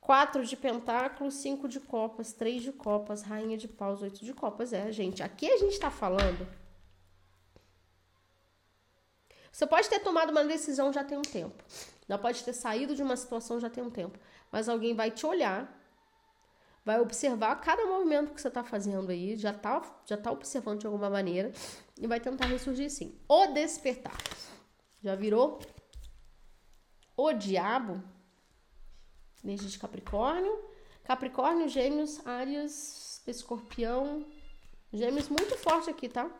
quatro 0.00 0.44
de 0.44 0.56
pentáculos, 0.56 1.34
cinco 1.34 1.68
de 1.68 1.80
copas, 1.80 2.32
três 2.32 2.62
de 2.62 2.72
copas, 2.72 3.22
rainha 3.22 3.56
de 3.56 3.68
paus, 3.68 4.02
oito 4.02 4.24
de 4.24 4.32
copas. 4.32 4.72
É, 4.72 4.90
gente, 4.90 5.22
aqui 5.22 5.50
a 5.50 5.58
gente 5.58 5.72
está 5.72 5.90
falando 5.90 6.46
você 9.54 9.68
pode 9.68 9.88
ter 9.88 10.00
tomado 10.00 10.30
uma 10.30 10.42
decisão 10.42 10.92
já 10.92 11.04
tem 11.04 11.16
um 11.16 11.22
tempo. 11.22 11.62
Já 12.08 12.18
pode 12.18 12.42
ter 12.42 12.52
saído 12.52 12.92
de 12.92 13.04
uma 13.04 13.16
situação 13.16 13.60
já 13.60 13.70
tem 13.70 13.84
um 13.84 13.90
tempo. 13.90 14.18
Mas 14.50 14.68
alguém 14.68 14.96
vai 14.96 15.12
te 15.12 15.24
olhar, 15.24 15.72
vai 16.84 17.00
observar 17.00 17.54
cada 17.60 17.86
movimento 17.86 18.34
que 18.34 18.40
você 18.40 18.48
está 18.48 18.64
fazendo 18.64 19.10
aí, 19.10 19.36
já 19.36 19.52
está 19.52 19.80
já 20.06 20.16
tá 20.16 20.32
observando 20.32 20.80
de 20.80 20.86
alguma 20.86 21.08
maneira 21.08 21.52
e 21.96 22.04
vai 22.04 22.18
tentar 22.18 22.46
ressurgir 22.46 22.90
sim. 22.90 23.16
O 23.28 23.46
despertar. 23.46 24.18
Já 25.04 25.14
virou? 25.14 25.58
O 27.14 27.30
diabo. 27.34 28.02
Energia 29.44 29.68
de 29.68 29.78
Capricórnio. 29.78 30.64
Capricórnio, 31.04 31.68
Gêmeos, 31.68 32.26
Áries, 32.26 33.22
Escorpião. 33.26 34.24
Gêmeos 34.90 35.28
muito 35.28 35.58
forte 35.58 35.90
aqui, 35.90 36.08
tá? 36.08 36.30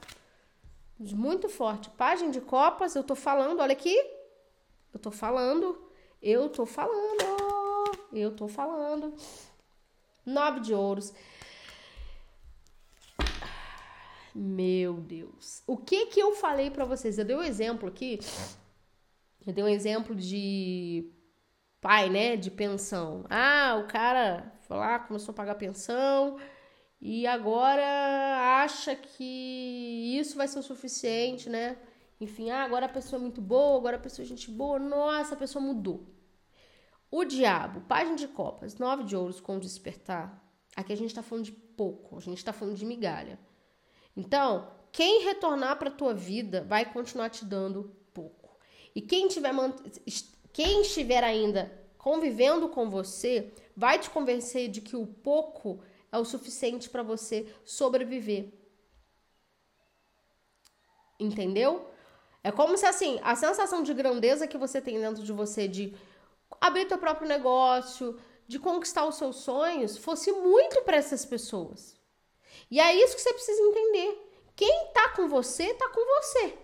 muito 0.98 1.46
forte. 1.46 1.90
Página 1.90 2.30
de 2.30 2.40
copas, 2.40 2.96
eu 2.96 3.04
tô 3.04 3.14
falando, 3.14 3.60
olha 3.60 3.74
aqui. 3.74 3.94
Eu 4.94 4.98
tô 4.98 5.10
falando, 5.10 5.78
eu 6.22 6.48
tô 6.48 6.64
falando, 6.64 7.22
eu 8.14 8.34
tô 8.34 8.48
falando. 8.48 9.14
Nove 10.24 10.60
de 10.60 10.72
ouros. 10.72 11.12
Meu 14.34 14.94
Deus. 14.94 15.62
O 15.66 15.76
que 15.76 16.06
que 16.06 16.20
eu 16.20 16.34
falei 16.34 16.70
para 16.70 16.84
vocês? 16.84 17.18
Eu 17.18 17.24
dei 17.24 17.36
um 17.36 17.42
exemplo 17.42 17.88
aqui. 17.88 18.18
Eu 19.46 19.52
dei 19.52 19.62
um 19.62 19.68
exemplo 19.68 20.14
de 20.14 21.12
pai, 21.80 22.08
né, 22.08 22.36
de 22.36 22.50
pensão. 22.50 23.24
Ah, 23.30 23.76
o 23.84 23.86
cara 23.86 24.52
foi 24.62 24.76
lá, 24.76 24.98
começou 24.98 25.32
a 25.32 25.36
pagar 25.36 25.54
pensão 25.54 26.38
e 27.00 27.26
agora 27.26 28.62
acha 28.64 28.96
que 28.96 30.18
isso 30.18 30.36
vai 30.36 30.48
ser 30.48 30.58
o 30.58 30.62
suficiente, 30.62 31.50
né? 31.50 31.76
Enfim, 32.18 32.50
ah, 32.50 32.64
agora 32.64 32.86
a 32.86 32.88
pessoa 32.88 33.20
é 33.20 33.22
muito 33.22 33.40
boa, 33.40 33.76
agora 33.76 33.96
a 33.96 34.00
pessoa 34.00 34.24
é 34.24 34.28
gente 34.28 34.50
boa, 34.50 34.78
nossa, 34.78 35.34
a 35.34 35.38
pessoa 35.38 35.62
mudou. 35.62 36.08
O 37.10 37.24
diabo, 37.24 37.82
página 37.82 38.16
de 38.16 38.26
copas, 38.28 38.78
nove 38.78 39.04
de 39.04 39.14
ouros 39.14 39.40
com 39.40 39.58
despertar. 39.58 40.42
Aqui 40.74 40.92
a 40.92 40.96
gente 40.96 41.14
tá 41.14 41.22
falando 41.22 41.44
de 41.44 41.52
pouco, 41.52 42.16
a 42.16 42.20
gente 42.20 42.42
tá 42.44 42.52
falando 42.52 42.76
de 42.76 42.86
migalha. 42.86 43.38
Então, 44.16 44.70
quem 44.92 45.24
retornar 45.24 45.78
para 45.78 45.90
tua 45.90 46.14
vida 46.14 46.62
vai 46.62 46.84
continuar 46.92 47.30
te 47.30 47.44
dando 47.44 47.94
pouco. 48.12 48.56
E 48.94 49.00
quem 49.00 49.26
tiver 49.28 49.52
quem 50.52 50.82
estiver 50.82 51.24
ainda 51.24 51.84
convivendo 51.98 52.68
com 52.68 52.88
você 52.88 53.52
vai 53.76 53.98
te 53.98 54.08
convencer 54.08 54.68
de 54.68 54.80
que 54.80 54.94
o 54.94 55.06
pouco 55.06 55.80
é 56.12 56.18
o 56.18 56.24
suficiente 56.24 56.88
para 56.88 57.02
você 57.02 57.52
sobreviver. 57.64 58.52
Entendeu? 61.18 61.90
É 62.42 62.52
como 62.52 62.76
se 62.76 62.86
assim, 62.86 63.18
a 63.22 63.34
sensação 63.34 63.82
de 63.82 63.92
grandeza 63.94 64.46
que 64.46 64.58
você 64.58 64.80
tem 64.80 65.00
dentro 65.00 65.24
de 65.24 65.32
você 65.32 65.66
de 65.66 65.96
abrir 66.60 66.84
teu 66.84 66.98
próprio 66.98 67.26
negócio, 67.26 68.20
de 68.46 68.58
conquistar 68.58 69.06
os 69.06 69.16
seus 69.16 69.36
sonhos, 69.36 69.96
fosse 69.96 70.30
muito 70.30 70.82
para 70.82 70.98
essas 70.98 71.24
pessoas. 71.24 71.96
E 72.70 72.80
é 72.80 72.94
isso 72.94 73.16
que 73.16 73.22
você 73.22 73.32
precisa 73.32 73.62
entender. 73.62 74.30
Quem 74.56 74.88
tá 74.92 75.10
com 75.10 75.28
você, 75.28 75.74
tá 75.74 75.88
com 75.88 76.22
você. 76.22 76.54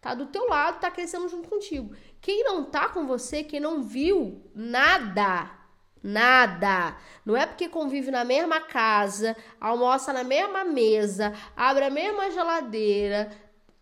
Tá 0.00 0.14
do 0.14 0.26
teu 0.26 0.48
lado, 0.48 0.80
tá 0.80 0.90
crescendo 0.90 1.28
junto 1.28 1.48
contigo. 1.48 1.94
Quem 2.20 2.44
não 2.44 2.64
tá 2.64 2.88
com 2.88 3.06
você, 3.06 3.42
quem 3.42 3.58
não 3.58 3.82
viu 3.82 4.42
nada, 4.54 5.58
Nada. 6.02 6.96
Não 7.24 7.36
é 7.36 7.44
porque 7.44 7.68
convive 7.68 8.10
na 8.10 8.24
mesma 8.24 8.60
casa, 8.60 9.36
almoça 9.60 10.12
na 10.12 10.22
mesma 10.22 10.64
mesa, 10.64 11.34
abre 11.56 11.84
a 11.84 11.90
mesma 11.90 12.30
geladeira, 12.30 13.30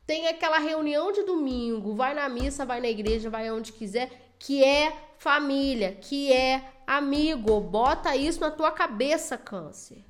tem 0.07 0.27
aquela 0.27 0.59
reunião 0.59 1.13
de 1.13 1.25
domingo, 1.25 1.95
vai 1.95 2.15
na 2.15 2.29
missa, 2.29 2.65
vai 2.65 2.81
na 2.81 2.89
igreja, 2.89 3.29
vai 3.29 3.51
onde 3.51 3.73
quiser, 3.73 4.33
que 4.39 4.65
é 4.65 4.97
família, 5.19 5.93
que 5.93 6.33
é 6.33 6.63
amigo. 6.87 7.61
Bota 7.61 8.17
isso 8.17 8.41
na 8.41 8.51
tua 8.51 8.71
cabeça, 8.71 9.37
câncer. 9.37 10.06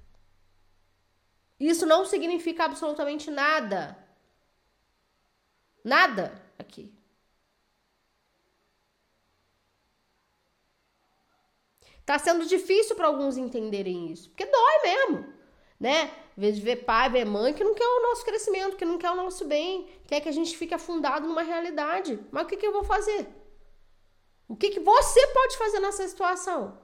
Isso 1.61 1.85
não 1.87 2.05
significa 2.07 2.65
absolutamente 2.65 3.31
nada. 3.31 3.97
Nada 5.83 6.33
aqui. 6.59 6.93
Tá 12.05 12.19
sendo 12.19 12.47
difícil 12.47 12.95
para 12.97 13.07
alguns 13.09 13.37
entenderem 13.37 14.11
isso, 14.13 14.31
porque 14.31 14.47
dói 14.47 14.83
mesmo, 14.85 15.27
né? 15.81 16.05
Às 16.37 16.43
vezes 16.43 16.61
ver 16.61 16.77
pai, 16.85 17.11
ver 17.11 17.25
mãe 17.25 17.53
que 17.53 17.65
não 17.65 17.75
quer 17.75 17.85
o 17.87 18.03
nosso 18.03 18.25
crescimento, 18.25 18.77
que 18.77 18.85
não 18.85 18.97
quer 18.99 19.11
o 19.11 19.17
nosso 19.17 19.45
bem, 19.45 19.89
quer 20.07 20.21
que 20.21 20.29
a 20.29 20.33
gente 20.33 20.57
fique 20.57 20.73
afundado 20.75 21.27
numa 21.27 21.43
realidade. 21.43 22.19
Mas 22.31 22.45
o 22.45 22.47
que, 22.47 22.57
que 22.57 22.67
eu 22.67 22.73
vou 22.73 22.85
fazer? 22.85 23.27
O 24.49 24.57
que, 24.57 24.71
que 24.71 24.81
você 24.81 25.27
pode 25.29 25.57
fazer 25.57 25.79
nessa 25.81 26.07
situação? 26.09 26.79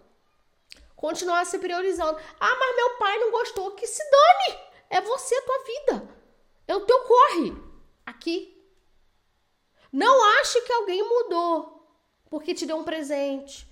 Continuar 1.02 1.44
se 1.44 1.58
priorizando. 1.58 2.18
Ah, 2.40 2.56
mas 2.58 2.76
meu 2.76 2.96
pai 2.98 3.18
não 3.18 3.30
gostou. 3.30 3.72
Que 3.72 3.86
se 3.86 4.02
dane! 4.10 4.58
É 4.88 5.00
você, 5.02 5.34
a 5.34 5.42
tua 5.42 5.64
vida. 5.64 6.08
É 6.66 6.76
o 6.76 6.86
teu 6.86 6.98
corre. 7.00 7.52
Aqui. 8.06 8.36
Não 9.92 10.24
ache 10.38 10.62
que 10.62 10.72
alguém 10.72 11.02
mudou 11.06 11.72
porque 12.32 12.54
te 12.54 12.64
deu 12.64 12.78
um 12.78 12.82
presente, 12.82 13.70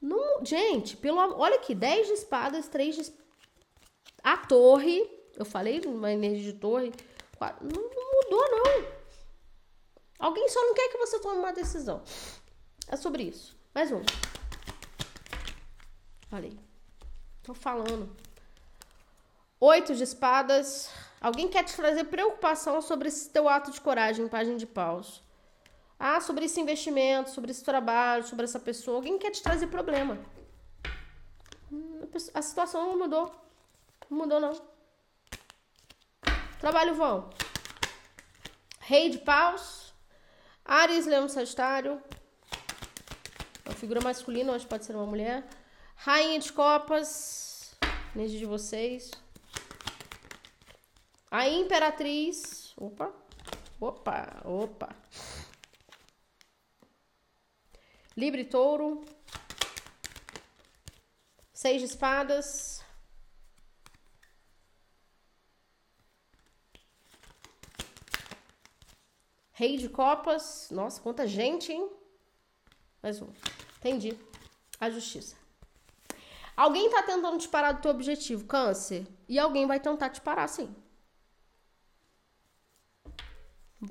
não, 0.00 0.42
gente, 0.42 0.96
pelo 0.96 1.18
olha 1.18 1.56
aqui, 1.56 1.74
10 1.74 2.06
de 2.06 2.12
espadas, 2.14 2.66
3 2.66 2.96
de 2.96 3.12
a 4.22 4.38
torre, 4.38 5.06
eu 5.36 5.44
falei 5.44 5.82
uma 5.84 6.10
energia 6.10 6.50
de 6.50 6.58
torre, 6.58 6.90
quatro, 7.36 7.62
não, 7.62 7.82
não 7.82 8.12
mudou 8.14 8.50
não. 8.50 8.86
Alguém 10.18 10.48
só 10.48 10.62
não 10.62 10.72
quer 10.72 10.88
que 10.88 10.96
você 10.96 11.18
tome 11.20 11.40
uma 11.40 11.52
decisão. 11.52 12.02
É 12.88 12.96
sobre 12.96 13.24
isso. 13.24 13.54
Mais 13.74 13.92
um. 13.92 14.00
Falei. 16.34 16.58
Tô 17.44 17.54
falando. 17.54 18.10
Oito 19.60 19.94
de 19.94 20.02
espadas. 20.02 20.90
Alguém 21.20 21.46
quer 21.46 21.62
te 21.62 21.76
trazer 21.76 22.02
preocupação 22.06 22.82
sobre 22.82 23.06
esse 23.06 23.30
teu 23.30 23.48
ato 23.48 23.70
de 23.70 23.80
coragem, 23.80 24.26
página 24.26 24.56
de 24.56 24.66
paus. 24.66 25.22
Ah, 25.96 26.20
sobre 26.20 26.46
esse 26.46 26.60
investimento, 26.60 27.30
sobre 27.30 27.52
esse 27.52 27.62
trabalho, 27.62 28.26
sobre 28.26 28.46
essa 28.46 28.58
pessoa. 28.58 28.96
Alguém 28.96 29.16
quer 29.16 29.30
te 29.30 29.44
trazer 29.44 29.68
problema. 29.68 30.18
A 32.34 32.42
situação 32.42 32.88
não 32.88 32.98
mudou. 32.98 33.32
Não 34.10 34.18
mudou, 34.18 34.40
não. 34.40 34.60
Trabalho 36.58 36.96
vão. 36.96 37.30
Rei 38.80 39.08
de 39.08 39.18
paus. 39.18 39.94
Ares, 40.64 41.06
Leão, 41.06 41.28
Sagitário. 41.28 42.02
Uma 43.64 43.76
figura 43.76 44.00
masculina, 44.00 44.52
hoje 44.52 44.66
pode 44.66 44.84
ser 44.84 44.96
uma 44.96 45.06
mulher. 45.06 45.46
Rainha 46.04 46.38
de 46.38 46.52
copas. 46.52 47.74
Energia 48.14 48.38
de 48.38 48.44
vocês. 48.44 49.10
A 51.30 51.48
Imperatriz. 51.48 52.74
Opa. 52.76 53.10
Opa, 53.80 54.42
opa. 54.44 54.94
Libre 58.14 58.44
touro. 58.44 59.02
Seis 61.54 61.80
de 61.80 61.86
espadas. 61.86 62.84
Rei 69.52 69.78
de 69.78 69.88
copas. 69.88 70.68
Nossa, 70.70 71.00
quanta 71.00 71.26
gente, 71.26 71.72
hein? 71.72 71.90
Mais 73.02 73.22
um. 73.22 73.32
Entendi. 73.78 74.18
A 74.78 74.90
justiça. 74.90 75.43
Alguém 76.56 76.88
tá 76.90 77.02
tentando 77.02 77.38
te 77.38 77.48
parar 77.48 77.72
do 77.72 77.82
teu 77.82 77.90
objetivo, 77.90 78.44
câncer. 78.46 79.06
E 79.28 79.38
alguém 79.38 79.66
vai 79.66 79.80
tentar 79.80 80.10
te 80.10 80.20
parar, 80.20 80.46
sim. 80.48 80.74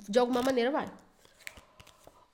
De 0.08 0.18
alguma 0.18 0.42
maneira 0.42 0.70
vai. 0.70 0.90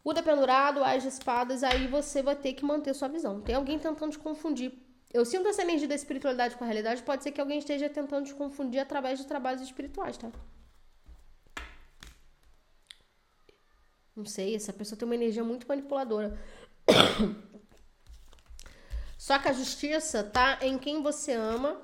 O 0.03 0.13
dependurado, 0.13 0.83
as 0.83 1.05
espadas, 1.05 1.63
aí 1.63 1.87
você 1.87 2.23
vai 2.23 2.37
ter 2.37 2.55
que 2.55 2.65
manter 2.65 2.95
sua 2.95 3.09
visão. 3.09 3.41
Tem 3.41 3.55
alguém 3.55 3.79
tentando 3.79 4.13
te 4.13 4.19
confundir. 4.19 4.73
Eu 5.13 5.25
sinto 5.25 5.49
essa 5.49 5.63
energia 5.63 5.89
da 5.89 5.95
espiritualidade 5.95 6.57
com 6.57 6.65
a 6.65 6.67
realidade. 6.67 7.03
Pode 7.03 7.23
ser 7.23 7.33
que 7.33 7.41
alguém 7.41 7.59
esteja 7.59 7.89
tentando 7.89 8.27
te 8.27 8.35
confundir 8.35 8.81
através 8.81 9.19
de 9.19 9.27
trabalhos 9.27 9.61
espirituais, 9.61 10.17
tá? 10.17 10.31
Não 14.15 14.25
sei, 14.25 14.55
essa 14.55 14.73
pessoa 14.73 14.99
tem 14.99 15.07
uma 15.07 15.15
energia 15.15 15.43
muito 15.43 15.67
manipuladora. 15.67 16.39
Só 19.21 19.39
que 19.39 19.49
a 19.49 19.53
justiça 19.53 20.25
tá 20.25 20.61
em 20.63 20.79
quem 20.79 21.03
você 21.03 21.33
ama, 21.33 21.79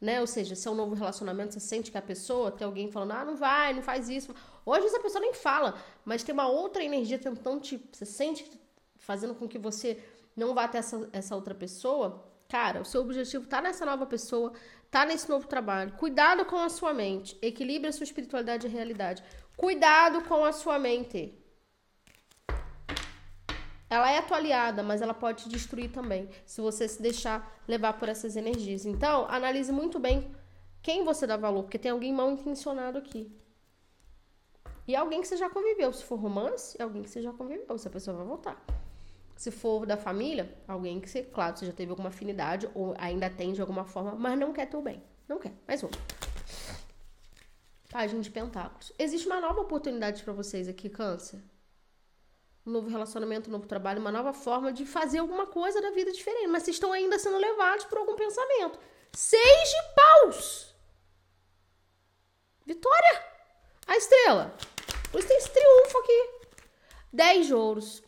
né? 0.00 0.22
Ou 0.22 0.26
seja, 0.26 0.54
se 0.54 0.66
é 0.66 0.70
um 0.70 0.74
novo 0.74 0.94
relacionamento, 0.94 1.52
você 1.52 1.60
sente 1.60 1.90
que 1.90 1.98
a 1.98 2.02
pessoa 2.02 2.50
tem 2.50 2.66
alguém 2.66 2.90
falando, 2.90 3.12
ah, 3.12 3.24
não 3.26 3.36
vai, 3.36 3.74
não 3.74 3.82
faz 3.82 4.08
isso. 4.08 4.34
Hoje 4.64 4.86
essa 4.86 4.98
pessoa 4.98 5.20
nem 5.20 5.34
fala, 5.34 5.78
mas 6.02 6.22
tem 6.22 6.32
uma 6.32 6.48
outra 6.48 6.82
energia 6.82 7.18
tentando 7.18 7.60
te. 7.60 7.78
Você 7.92 8.06
sente 8.06 8.50
fazendo 8.96 9.34
com 9.34 9.46
que 9.46 9.58
você 9.58 10.02
não 10.34 10.54
vá 10.54 10.64
até 10.64 10.78
essa, 10.78 11.10
essa 11.12 11.36
outra 11.36 11.54
pessoa. 11.54 12.24
Cara, 12.48 12.80
o 12.80 12.86
seu 12.86 13.02
objetivo 13.02 13.46
tá 13.46 13.60
nessa 13.60 13.84
nova 13.84 14.06
pessoa, 14.06 14.54
tá 14.90 15.04
nesse 15.04 15.28
novo 15.28 15.46
trabalho. 15.46 15.92
Cuidado 15.92 16.46
com 16.46 16.56
a 16.56 16.70
sua 16.70 16.94
mente. 16.94 17.36
Equilibre 17.42 17.90
a 17.90 17.92
sua 17.92 18.04
espiritualidade 18.04 18.66
e 18.66 18.70
realidade. 18.70 19.22
Cuidado 19.58 20.22
com 20.22 20.42
a 20.42 20.52
sua 20.52 20.78
mente. 20.78 21.38
Ela 23.90 24.10
é 24.10 24.18
atualizada, 24.18 24.82
mas 24.82 25.00
ela 25.00 25.14
pode 25.14 25.44
te 25.44 25.48
destruir 25.48 25.90
também, 25.90 26.28
se 26.44 26.60
você 26.60 26.86
se 26.86 27.00
deixar 27.00 27.58
levar 27.66 27.94
por 27.94 28.08
essas 28.08 28.36
energias. 28.36 28.84
Então, 28.84 29.26
analise 29.30 29.72
muito 29.72 29.98
bem 29.98 30.30
quem 30.82 31.04
você 31.04 31.26
dá 31.26 31.36
valor, 31.36 31.62
porque 31.62 31.78
tem 31.78 31.90
alguém 31.90 32.12
mal 32.12 32.30
intencionado 32.30 32.98
aqui. 32.98 33.32
E 34.86 34.96
alguém 34.96 35.20
que 35.20 35.28
você 35.28 35.36
já 35.36 35.50
conviveu. 35.50 35.92
Se 35.92 36.02
for 36.02 36.18
romance, 36.18 36.76
é 36.78 36.82
alguém 36.82 37.02
que 37.02 37.10
você 37.10 37.20
já 37.20 37.30
conviveu. 37.30 37.74
Essa 37.74 37.90
pessoa 37.90 38.16
vai 38.16 38.26
voltar. 38.26 38.64
Se 39.36 39.50
for 39.50 39.84
da 39.84 39.98
família, 39.98 40.56
alguém 40.66 40.98
que 40.98 41.08
você, 41.08 41.22
claro, 41.22 41.56
você 41.56 41.66
já 41.66 41.72
teve 41.72 41.90
alguma 41.90 42.08
afinidade 42.08 42.68
ou 42.74 42.94
ainda 42.98 43.28
tem 43.28 43.52
de 43.52 43.60
alguma 43.60 43.84
forma, 43.84 44.14
mas 44.14 44.38
não 44.38 44.52
quer 44.52 44.66
teu 44.66 44.80
bem. 44.80 45.02
Não 45.28 45.38
quer. 45.38 45.52
Mais 45.66 45.84
um. 45.84 45.90
Página 47.90 48.20
de 48.20 48.30
Pentáculos. 48.30 48.92
Existe 48.98 49.26
uma 49.26 49.40
nova 49.40 49.60
oportunidade 49.60 50.22
para 50.22 50.32
vocês 50.32 50.68
aqui, 50.68 50.88
Câncer. 50.88 51.38
Um 52.68 52.72
novo 52.72 52.90
relacionamento, 52.90 53.48
um 53.48 53.52
novo 53.52 53.66
trabalho, 53.66 53.98
uma 53.98 54.12
nova 54.12 54.34
forma 54.34 54.70
de 54.70 54.84
fazer 54.84 55.18
alguma 55.18 55.46
coisa 55.46 55.80
da 55.80 55.90
vida 55.90 56.12
diferente. 56.12 56.48
Mas 56.48 56.64
vocês 56.64 56.76
estão 56.76 56.92
ainda 56.92 57.18
sendo 57.18 57.38
levados 57.38 57.86
por 57.86 57.96
algum 57.96 58.14
pensamento. 58.14 58.78
Seis 59.10 59.70
de 59.70 59.94
paus! 59.94 60.74
Vitória! 62.66 63.24
A 63.86 63.96
estrela. 63.96 64.54
Por 65.10 65.18
isso 65.18 65.28
tem 65.28 65.38
esse 65.38 65.50
triunfo 65.50 65.98
aqui. 65.98 66.30
10 67.10 67.46
de 67.46 67.54
ouros. 67.54 68.02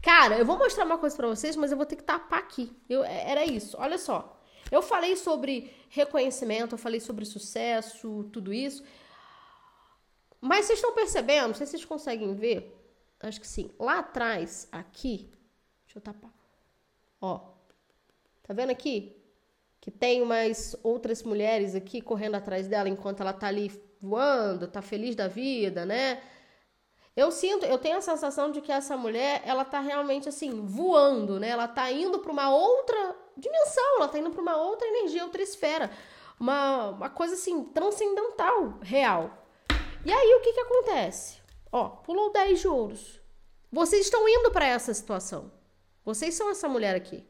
Cara, 0.00 0.38
eu 0.38 0.46
vou 0.46 0.56
mostrar 0.56 0.84
uma 0.84 0.96
coisa 0.98 1.16
para 1.16 1.26
vocês, 1.26 1.56
mas 1.56 1.72
eu 1.72 1.76
vou 1.76 1.84
ter 1.84 1.96
que 1.96 2.04
tapar 2.04 2.38
aqui. 2.38 2.72
Eu, 2.88 3.02
é, 3.02 3.30
era 3.32 3.44
isso. 3.44 3.76
Olha 3.80 3.98
só. 3.98 4.40
Eu 4.70 4.80
falei 4.80 5.16
sobre 5.16 5.74
reconhecimento, 5.88 6.74
eu 6.74 6.78
falei 6.78 7.00
sobre 7.00 7.24
sucesso, 7.24 8.28
tudo 8.32 8.52
isso. 8.52 8.84
Mas 10.40 10.66
vocês 10.66 10.78
estão 10.78 10.94
percebendo? 10.94 11.48
Não 11.48 11.54
sei 11.54 11.66
se 11.66 11.72
vocês 11.72 11.84
conseguem 11.84 12.34
ver. 12.34 12.83
Acho 13.20 13.40
que 13.40 13.46
sim. 13.46 13.70
Lá 13.78 14.00
atrás, 14.00 14.68
aqui. 14.70 15.30
Deixa 15.84 15.98
eu 15.98 16.02
tapar. 16.02 16.32
Ó. 17.20 17.40
Tá 18.42 18.52
vendo 18.52 18.70
aqui? 18.70 19.16
Que 19.80 19.90
tem 19.90 20.22
umas 20.22 20.76
outras 20.82 21.22
mulheres 21.22 21.74
aqui 21.74 22.00
correndo 22.00 22.34
atrás 22.34 22.68
dela 22.68 22.88
enquanto 22.88 23.20
ela 23.20 23.32
tá 23.32 23.46
ali 23.46 23.70
voando, 24.00 24.68
tá 24.68 24.82
feliz 24.82 25.16
da 25.16 25.28
vida, 25.28 25.86
né? 25.86 26.22
Eu 27.16 27.30
sinto, 27.30 27.64
eu 27.64 27.78
tenho 27.78 27.96
a 27.96 28.00
sensação 28.00 28.50
de 28.50 28.60
que 28.60 28.72
essa 28.72 28.96
mulher, 28.96 29.40
ela 29.46 29.64
tá 29.64 29.78
realmente 29.78 30.28
assim, 30.28 30.66
voando, 30.66 31.38
né? 31.38 31.48
Ela 31.48 31.68
tá 31.68 31.90
indo 31.90 32.18
para 32.18 32.32
uma 32.32 32.52
outra 32.52 33.16
dimensão, 33.36 33.96
ela 33.98 34.08
tá 34.08 34.18
indo 34.18 34.30
para 34.30 34.42
uma 34.42 34.56
outra 34.56 34.86
energia, 34.88 35.22
outra 35.22 35.40
esfera. 35.40 35.90
Uma, 36.38 36.90
uma 36.90 37.10
coisa 37.10 37.34
assim, 37.34 37.64
transcendental, 37.66 38.78
real. 38.82 39.30
E 40.04 40.12
aí 40.12 40.34
o 40.34 40.40
que 40.40 40.52
que 40.52 40.60
acontece? 40.60 41.43
Ó, 41.74 41.88
pulou 41.88 42.32
10 42.32 42.60
de 42.60 42.68
ouros. 42.68 43.20
Vocês 43.72 44.04
estão 44.04 44.28
indo 44.28 44.52
para 44.52 44.64
essa 44.64 44.94
situação. 44.94 45.50
Vocês 46.04 46.32
são 46.34 46.48
essa 46.48 46.68
mulher 46.68 46.94
aqui. 46.94 47.26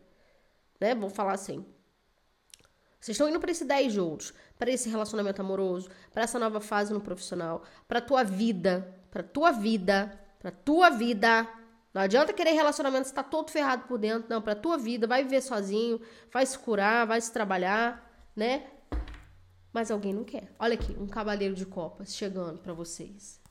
Né? 0.79 0.95
Vou 0.95 1.09
falar 1.09 1.33
assim. 1.33 1.65
Vocês 3.01 3.15
estão 3.15 3.27
indo 3.27 3.41
para 3.41 3.51
esse 3.51 3.65
10 3.65 3.95
de 3.95 4.01
ouros, 4.01 4.35
para 4.59 4.71
esse 4.71 4.87
relacionamento 4.91 5.41
amoroso, 5.41 5.89
para 6.13 6.25
essa 6.25 6.39
nova 6.39 6.61
fase 6.61 6.93
no 6.93 7.01
profissional, 7.01 7.63
para 7.89 8.03
tua 8.03 8.23
vida, 8.23 8.95
pra 9.11 9.23
tua 9.23 9.51
vida, 9.51 10.21
pra 10.39 10.51
tua 10.51 10.91
vida. 10.91 11.49
Não 11.95 12.03
adianta 12.03 12.35
querer 12.35 12.53
relacionamento 12.53 13.07
estar 13.07 13.23
tá 13.23 13.29
todo 13.31 13.51
ferrado 13.51 13.89
por 13.89 13.99
dentro, 13.99 14.29
não, 14.29 14.43
pra 14.43 14.55
tua 14.55 14.77
vida, 14.77 15.07
vai 15.07 15.23
viver 15.23 15.41
sozinho, 15.41 15.99
vai 16.31 16.45
se 16.45 16.59
curar, 16.59 17.07
vai 17.07 17.19
se 17.19 17.33
trabalhar, 17.33 18.29
né? 18.37 18.67
Mas 19.73 19.91
alguém 19.91 20.13
não 20.13 20.25
quer. 20.25 20.53
Olha 20.59 20.75
aqui, 20.75 20.95
um 21.01 21.07
cavaleiro 21.07 21.55
de 21.55 21.65
copas 21.65 22.15
chegando 22.15 22.59
para 22.59 22.75
vocês. 22.75 23.43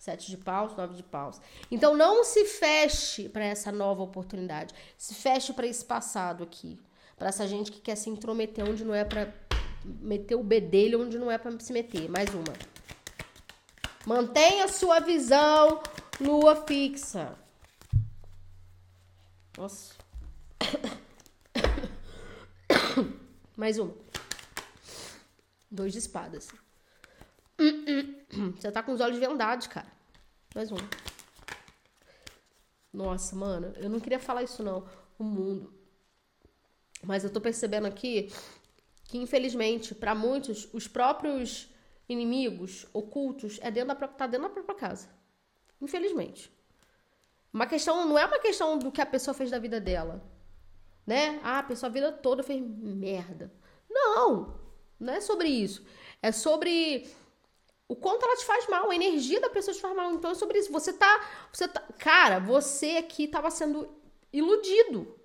Sete 0.00 0.30
de 0.30 0.38
paus, 0.38 0.74
nove 0.74 0.94
de 0.94 1.02
paus. 1.02 1.38
Então 1.70 1.94
não 1.94 2.24
se 2.24 2.46
feche 2.46 3.28
para 3.28 3.44
essa 3.44 3.70
nova 3.70 4.02
oportunidade. 4.02 4.74
Se 4.96 5.14
feche 5.14 5.52
para 5.52 5.66
esse 5.66 5.84
passado 5.84 6.42
aqui, 6.42 6.80
para 7.18 7.28
essa 7.28 7.46
gente 7.46 7.70
que 7.70 7.82
quer 7.82 7.96
se 7.96 8.08
intrometer 8.08 8.66
onde 8.66 8.82
não 8.82 8.94
é 8.94 9.04
para 9.04 9.30
meter 9.84 10.36
o 10.36 10.42
bedelho 10.42 11.02
onde 11.02 11.18
não 11.18 11.30
é 11.30 11.36
para 11.36 11.60
se 11.60 11.70
meter. 11.70 12.08
Mais 12.08 12.30
uma. 12.30 12.54
Mantenha 14.06 14.68
sua 14.68 15.00
visão, 15.00 15.82
lua 16.18 16.64
fixa. 16.64 17.36
Nossa. 19.58 19.92
Mais 23.54 23.78
uma. 23.78 23.94
Dois 25.70 25.92
de 25.92 25.98
espadas. 25.98 26.48
Você 28.56 28.72
tá 28.72 28.82
com 28.82 28.92
os 28.92 29.00
olhos 29.00 29.18
vendados, 29.18 29.66
cara. 29.66 29.90
Mais 30.54 30.70
uma. 30.70 30.80
Nossa, 32.92 33.36
mano, 33.36 33.72
eu 33.76 33.88
não 33.88 34.00
queria 34.00 34.18
falar 34.18 34.42
isso 34.42 34.62
não. 34.62 34.86
O 35.18 35.24
mundo. 35.24 35.72
Mas 37.02 37.24
eu 37.24 37.30
tô 37.30 37.40
percebendo 37.40 37.86
aqui 37.86 38.32
que, 39.04 39.18
infelizmente, 39.18 39.94
para 39.94 40.14
muitos, 40.14 40.68
os 40.72 40.88
próprios 40.88 41.68
inimigos 42.08 42.86
ocultos 42.92 43.58
é 43.62 43.70
dentro 43.70 43.94
da, 43.94 44.08
tá 44.08 44.26
dentro 44.26 44.48
da 44.48 44.54
própria 44.54 44.74
casa. 44.74 45.08
Infelizmente. 45.80 46.50
Uma 47.52 47.66
questão, 47.66 48.06
não 48.06 48.18
é 48.18 48.24
uma 48.24 48.38
questão 48.38 48.78
do 48.78 48.92
que 48.92 49.00
a 49.00 49.06
pessoa 49.06 49.34
fez 49.34 49.50
da 49.50 49.58
vida 49.58 49.80
dela. 49.80 50.22
Né? 51.06 51.40
Ah, 51.42 51.58
a 51.58 51.62
pessoa 51.62 51.88
a 51.88 51.92
vida 51.92 52.12
toda 52.12 52.42
fez 52.42 52.60
merda. 52.62 53.52
Não! 53.88 54.58
Não 54.98 55.12
é 55.12 55.20
sobre 55.20 55.48
isso. 55.48 55.84
É 56.22 56.30
sobre 56.30 57.08
o 57.90 57.96
quanto 57.96 58.24
ela 58.24 58.36
te 58.36 58.44
faz 58.44 58.68
mal, 58.68 58.88
a 58.88 58.94
energia 58.94 59.40
da 59.40 59.50
pessoa 59.50 59.74
te 59.74 59.80
faz 59.80 59.96
mal. 59.96 60.12
Então 60.12 60.30
é 60.30 60.34
sobre 60.36 60.60
isso. 60.60 60.70
Você 60.70 60.92
tá. 60.92 61.26
Você 61.52 61.66
tá 61.66 61.82
cara, 61.98 62.38
você 62.38 62.98
aqui 62.98 63.24
estava 63.24 63.50
sendo 63.50 63.88
iludido. 64.32 65.18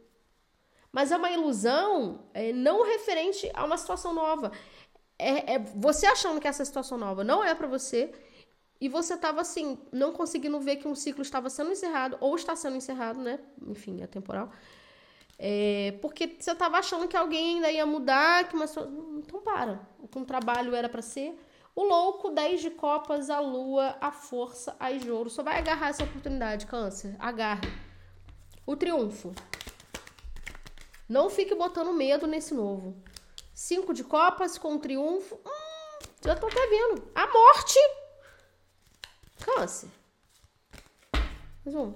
Mas 0.91 1.11
é 1.11 1.17
uma 1.17 1.29
ilusão 1.29 2.27
é, 2.33 2.51
não 2.51 2.83
referente 2.83 3.51
a 3.53 3.63
uma 3.63 3.77
situação 3.77 4.15
nova. 4.15 4.51
É, 5.19 5.53
é, 5.53 5.59
você 5.59 6.07
achando 6.07 6.41
que 6.41 6.47
essa 6.47 6.65
situação 6.65 6.97
nova 6.97 7.23
não 7.23 7.43
é 7.43 7.53
para 7.53 7.67
você 7.67 8.11
e 8.81 8.89
você 8.89 9.13
estava 9.13 9.41
assim, 9.41 9.77
não 9.91 10.11
conseguindo 10.11 10.59
ver 10.59 10.77
que 10.77 10.87
um 10.87 10.95
ciclo 10.95 11.21
estava 11.21 11.51
sendo 11.51 11.71
encerrado 11.71 12.17
ou 12.19 12.35
está 12.35 12.55
sendo 12.55 12.77
encerrado, 12.77 13.21
né? 13.21 13.39
Enfim, 13.67 14.01
é 14.01 14.07
temporal. 14.07 14.51
É, 15.37 15.93
porque 16.01 16.35
você 16.39 16.51
estava 16.51 16.79
achando 16.79 17.07
que 17.07 17.15
alguém 17.15 17.57
ainda 17.57 17.71
ia 17.71 17.85
mudar, 17.85 18.49
que 18.49 18.55
uma 18.55 18.65
então 19.19 19.39
para. 19.41 19.87
O 19.99 20.07
que 20.07 20.17
um 20.17 20.25
trabalho 20.25 20.73
era 20.73 20.89
para 20.89 21.03
ser 21.03 21.37
o 21.75 21.83
louco, 21.83 22.29
10 22.29 22.61
de 22.61 22.71
copas, 22.71 23.29
a 23.29 23.39
lua, 23.39 23.97
a 23.99 24.11
força, 24.11 24.75
as 24.79 25.01
de 25.01 25.11
ouro. 25.11 25.29
Só 25.29 25.43
vai 25.43 25.57
agarrar 25.57 25.89
essa 25.89 26.05
oportunidade, 26.05 26.65
câncer. 26.65 27.15
Agarre. 27.19 27.69
O 28.65 28.75
triunfo. 28.77 29.33
Não 31.07 31.29
fique 31.29 31.53
botando 31.53 31.91
medo 31.91 32.25
nesse 32.25 32.53
novo. 32.53 32.95
Cinco 33.53 33.93
de 33.93 34.03
copas 34.03 34.57
com 34.57 34.79
triunfo. 34.79 35.35
Hum, 35.35 36.07
já 36.23 36.35
tô 36.35 36.47
até 36.47 36.65
vendo. 36.67 37.11
A 37.13 37.27
morte. 37.27 37.79
Câncer. 39.43 39.89
Mais 41.65 41.75
um. 41.75 41.93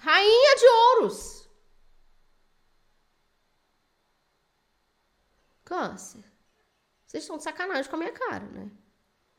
Rainha 0.00 0.56
de 0.56 0.66
ouros. 0.66 1.37
Câncer. 5.68 6.24
Vocês 7.04 7.24
estão 7.24 7.36
de 7.36 7.42
sacanagem 7.42 7.90
com 7.90 7.96
a 7.96 7.98
minha 7.98 8.12
cara, 8.12 8.46
né? 8.46 8.70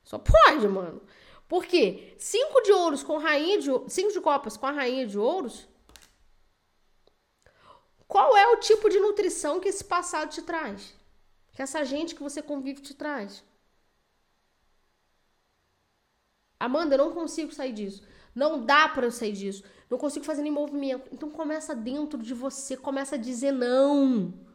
Só 0.04 0.20
pode, 0.20 0.68
mano. 0.68 1.02
Por 1.48 1.66
quê? 1.66 2.16
Cinco 2.20 2.62
de 2.62 2.72
ouros 2.72 3.02
com 3.02 3.18
rainha 3.18 3.58
de 3.60 3.70
cinco 3.88 4.14
de 4.14 4.22
copas 4.22 4.56
com 4.56 4.68
a 4.68 4.72
rainha 4.72 5.08
de 5.08 5.18
ouros. 5.18 5.68
Qual 8.08 8.38
é 8.38 8.48
o 8.50 8.58
tipo 8.58 8.90
de 8.90 9.00
nutrição 9.00 9.60
que 9.60 9.70
esse 9.70 9.84
passado 9.84 10.30
te 10.30 10.44
traz? 10.44 10.94
Que 11.54 11.64
essa 11.64 11.84
gente 11.84 12.14
que 12.14 12.22
você 12.22 12.44
convive 12.44 12.80
te 12.80 12.94
traz? 12.94 13.44
Amanda, 16.60 16.94
eu 16.94 17.00
não 17.00 17.12
consigo 17.12 17.52
sair 17.52 17.74
disso. 17.74 18.04
Não 18.36 18.64
dá 18.64 18.88
para 18.88 19.08
eu 19.08 19.12
sair 19.12 19.34
disso. 19.34 19.64
Não 19.90 19.98
consigo 19.98 20.26
fazer 20.26 20.44
nem 20.44 20.52
movimento. 20.52 21.10
Então 21.12 21.32
começa 21.32 21.74
dentro 21.74 22.22
de 22.22 22.36
você, 22.36 22.78
começa 22.78 23.16
a 23.16 23.18
dizer 23.18 23.52
não 23.52 24.48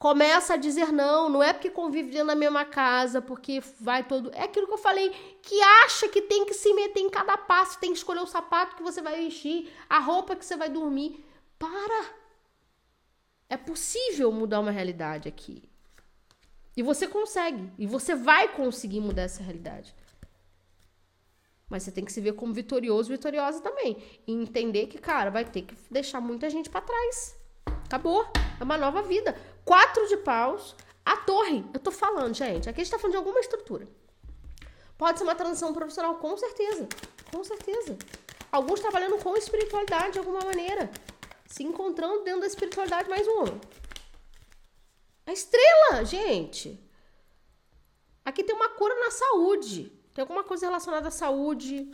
começa 0.00 0.54
a 0.54 0.56
dizer 0.56 0.90
não, 0.90 1.28
não 1.28 1.42
é 1.42 1.52
porque 1.52 1.68
convive 1.68 2.10
dentro 2.10 2.28
da 2.28 2.34
mesma 2.34 2.64
casa, 2.64 3.20
porque 3.20 3.62
vai 3.78 4.02
todo. 4.02 4.30
É 4.34 4.44
aquilo 4.44 4.66
que 4.66 4.72
eu 4.72 4.78
falei, 4.78 5.10
que 5.42 5.60
acha 5.84 6.08
que 6.08 6.22
tem 6.22 6.46
que 6.46 6.54
se 6.54 6.72
meter 6.72 7.00
em 7.00 7.10
cada 7.10 7.36
passo, 7.36 7.78
tem 7.78 7.92
que 7.92 7.98
escolher 7.98 8.20
o 8.20 8.26
sapato 8.26 8.76
que 8.76 8.82
você 8.82 9.02
vai 9.02 9.22
vestir, 9.22 9.70
a 9.90 9.98
roupa 9.98 10.34
que 10.34 10.44
você 10.44 10.56
vai 10.56 10.70
dormir. 10.70 11.22
Para! 11.58 12.14
É 13.46 13.58
possível 13.58 14.32
mudar 14.32 14.60
uma 14.60 14.70
realidade 14.70 15.28
aqui. 15.28 15.62
E 16.74 16.82
você 16.82 17.06
consegue. 17.06 17.70
E 17.78 17.86
você 17.86 18.14
vai 18.14 18.48
conseguir 18.48 19.00
mudar 19.00 19.22
essa 19.22 19.42
realidade. 19.42 19.94
Mas 21.68 21.82
você 21.82 21.92
tem 21.92 22.06
que 22.06 22.12
se 22.12 22.22
ver 22.22 22.32
como 22.32 22.54
vitorioso, 22.54 23.10
vitoriosa 23.10 23.60
também. 23.60 24.02
E 24.26 24.32
entender 24.32 24.86
que, 24.86 24.96
cara, 24.96 25.30
vai 25.30 25.44
ter 25.44 25.62
que 25.62 25.76
deixar 25.90 26.22
muita 26.22 26.48
gente 26.48 26.70
para 26.70 26.80
trás. 26.80 27.38
Acabou. 27.84 28.26
É 28.58 28.64
uma 28.64 28.78
nova 28.78 29.02
vida. 29.02 29.36
Quatro 29.64 30.06
de 30.08 30.16
paus. 30.18 30.74
A 31.04 31.16
torre. 31.16 31.64
Eu 31.72 31.80
tô 31.80 31.90
falando, 31.90 32.34
gente. 32.34 32.68
Aqui 32.68 32.80
a 32.80 32.84
gente 32.84 32.92
tá 32.92 32.98
falando 32.98 33.12
de 33.12 33.18
alguma 33.18 33.40
estrutura. 33.40 33.86
Pode 34.96 35.18
ser 35.18 35.24
uma 35.24 35.34
transição 35.34 35.72
profissional, 35.72 36.16
com 36.16 36.36
certeza. 36.36 36.88
Com 37.32 37.42
certeza. 37.42 37.96
Alguns 38.52 38.80
trabalhando 38.80 39.18
com 39.18 39.36
espiritualidade 39.36 40.12
de 40.12 40.18
alguma 40.18 40.40
maneira. 40.40 40.90
Se 41.46 41.62
encontrando 41.62 42.22
dentro 42.22 42.40
da 42.40 42.46
espiritualidade 42.46 43.08
mais 43.08 43.26
um. 43.26 43.58
A 45.26 45.32
estrela, 45.32 46.04
gente. 46.04 46.78
Aqui 48.24 48.44
tem 48.44 48.54
uma 48.54 48.68
cura 48.68 48.94
na 48.96 49.10
saúde. 49.10 49.90
Tem 50.12 50.22
alguma 50.22 50.44
coisa 50.44 50.66
relacionada 50.66 51.08
à 51.08 51.10
saúde. 51.10 51.90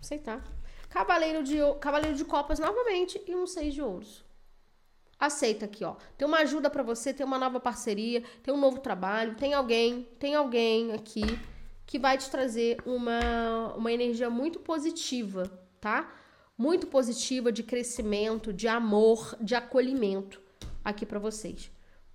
Aceitar. 0.00 0.44
Cavaleiro 0.88 1.42
de, 1.42 1.58
Cavaleiro 1.80 2.16
de 2.16 2.24
Copas 2.24 2.58
novamente 2.58 3.22
e 3.26 3.34
um 3.34 3.46
seis 3.46 3.74
de 3.74 3.82
ouros. 3.82 4.24
Aceita 5.18 5.64
aqui, 5.64 5.84
ó. 5.84 5.96
Tem 6.16 6.26
uma 6.26 6.38
ajuda 6.38 6.70
para 6.70 6.82
você, 6.82 7.12
tem 7.12 7.26
uma 7.26 7.38
nova 7.38 7.58
parceria, 7.58 8.22
tem 8.42 8.54
um 8.54 8.58
novo 8.58 8.78
trabalho, 8.78 9.34
tem 9.34 9.52
alguém, 9.52 10.06
tem 10.18 10.34
alguém 10.34 10.92
aqui 10.92 11.22
que 11.84 11.98
vai 11.98 12.16
te 12.16 12.30
trazer 12.30 12.76
uma, 12.86 13.74
uma 13.74 13.92
energia 13.92 14.30
muito 14.30 14.60
positiva, 14.60 15.50
tá? 15.80 16.12
Muito 16.56 16.86
positiva 16.86 17.50
de 17.50 17.62
crescimento, 17.62 18.52
de 18.52 18.68
amor, 18.68 19.36
de 19.40 19.54
acolhimento 19.54 20.40
aqui 20.84 21.04
para 21.04 21.18
vocês, 21.18 21.70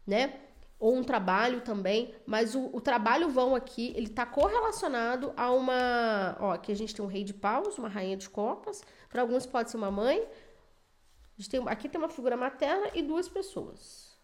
né? 0.08 0.40
ou 0.84 0.98
um 0.98 1.02
trabalho 1.02 1.62
também, 1.62 2.14
mas 2.26 2.56
o, 2.56 2.70
o 2.74 2.82
trabalho 2.82 3.30
vão 3.30 3.56
aqui, 3.56 3.94
ele 3.96 4.08
está 4.08 4.26
correlacionado 4.26 5.32
a 5.38 5.50
uma. 5.50 6.36
Ó, 6.42 6.52
aqui 6.52 6.74
a 6.74 6.76
gente 6.76 6.94
tem 6.94 7.06
um 7.06 7.08
rei 7.08 7.24
de 7.24 7.34
paus, 7.34 7.78
uma 7.78 7.88
rainha 7.88 8.18
de 8.18 8.30
copas, 8.30 8.84
para 9.08 9.22
alguns 9.22 9.46
pode 9.46 9.72
ser 9.72 9.78
uma 9.78 9.90
mãe. 9.90 10.22
Tem, 11.50 11.68
aqui 11.68 11.90
tem 11.90 12.00
uma 12.00 12.10
figura 12.10 12.38
materna 12.38 12.92
e 12.94 13.02
duas 13.02 13.28
pessoas. 13.28 14.18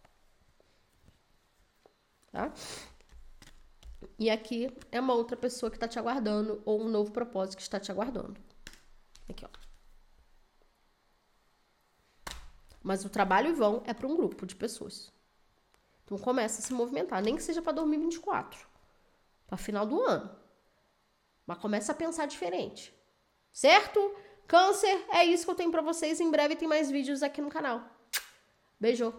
Tá? 2.32 2.54
E 4.18 4.30
aqui 4.30 4.70
é 4.92 5.00
uma 5.00 5.14
outra 5.14 5.36
pessoa 5.36 5.70
que 5.70 5.78
está 5.78 5.88
te 5.88 5.98
aguardando, 5.98 6.62
ou 6.66 6.82
um 6.82 6.90
novo 6.90 7.12
propósito 7.12 7.58
que 7.58 7.64
está 7.64 7.80
te 7.80 7.92
aguardando. 7.92 8.40
Aqui, 9.28 9.46
ó. 9.46 9.50
Mas 12.82 13.04
o 13.04 13.10
trabalho 13.10 13.56
vão 13.56 13.84
é 13.86 13.94
para 13.94 14.08
um 14.08 14.16
grupo 14.16 14.46
de 14.46 14.56
pessoas. 14.56 15.12
Então 16.06 16.18
começa 16.18 16.60
a 16.60 16.64
se 16.64 16.74
movimentar, 16.74 17.22
nem 17.22 17.36
que 17.36 17.44
seja 17.44 17.62
para 17.62 17.74
2024, 17.74 18.68
para 19.46 19.58
final 19.58 19.86
do 19.86 20.02
ano. 20.02 20.30
Mas 21.46 21.58
começa 21.58 21.92
a 21.92 21.96
pensar 21.96 22.26
diferente. 22.26 22.94
Certo? 23.52 24.00
Câncer, 24.50 25.06
é 25.12 25.24
isso 25.24 25.46
que 25.46 25.52
eu 25.52 25.56
tenho 25.56 25.70
para 25.70 25.84
vocês. 25.84 26.20
Em 26.20 26.32
breve 26.32 26.56
tem 26.56 26.68
mais 26.68 26.90
vídeos 26.90 27.22
aqui 27.22 27.40
no 27.40 27.50
canal. 27.50 27.84
Beijo. 28.80 29.14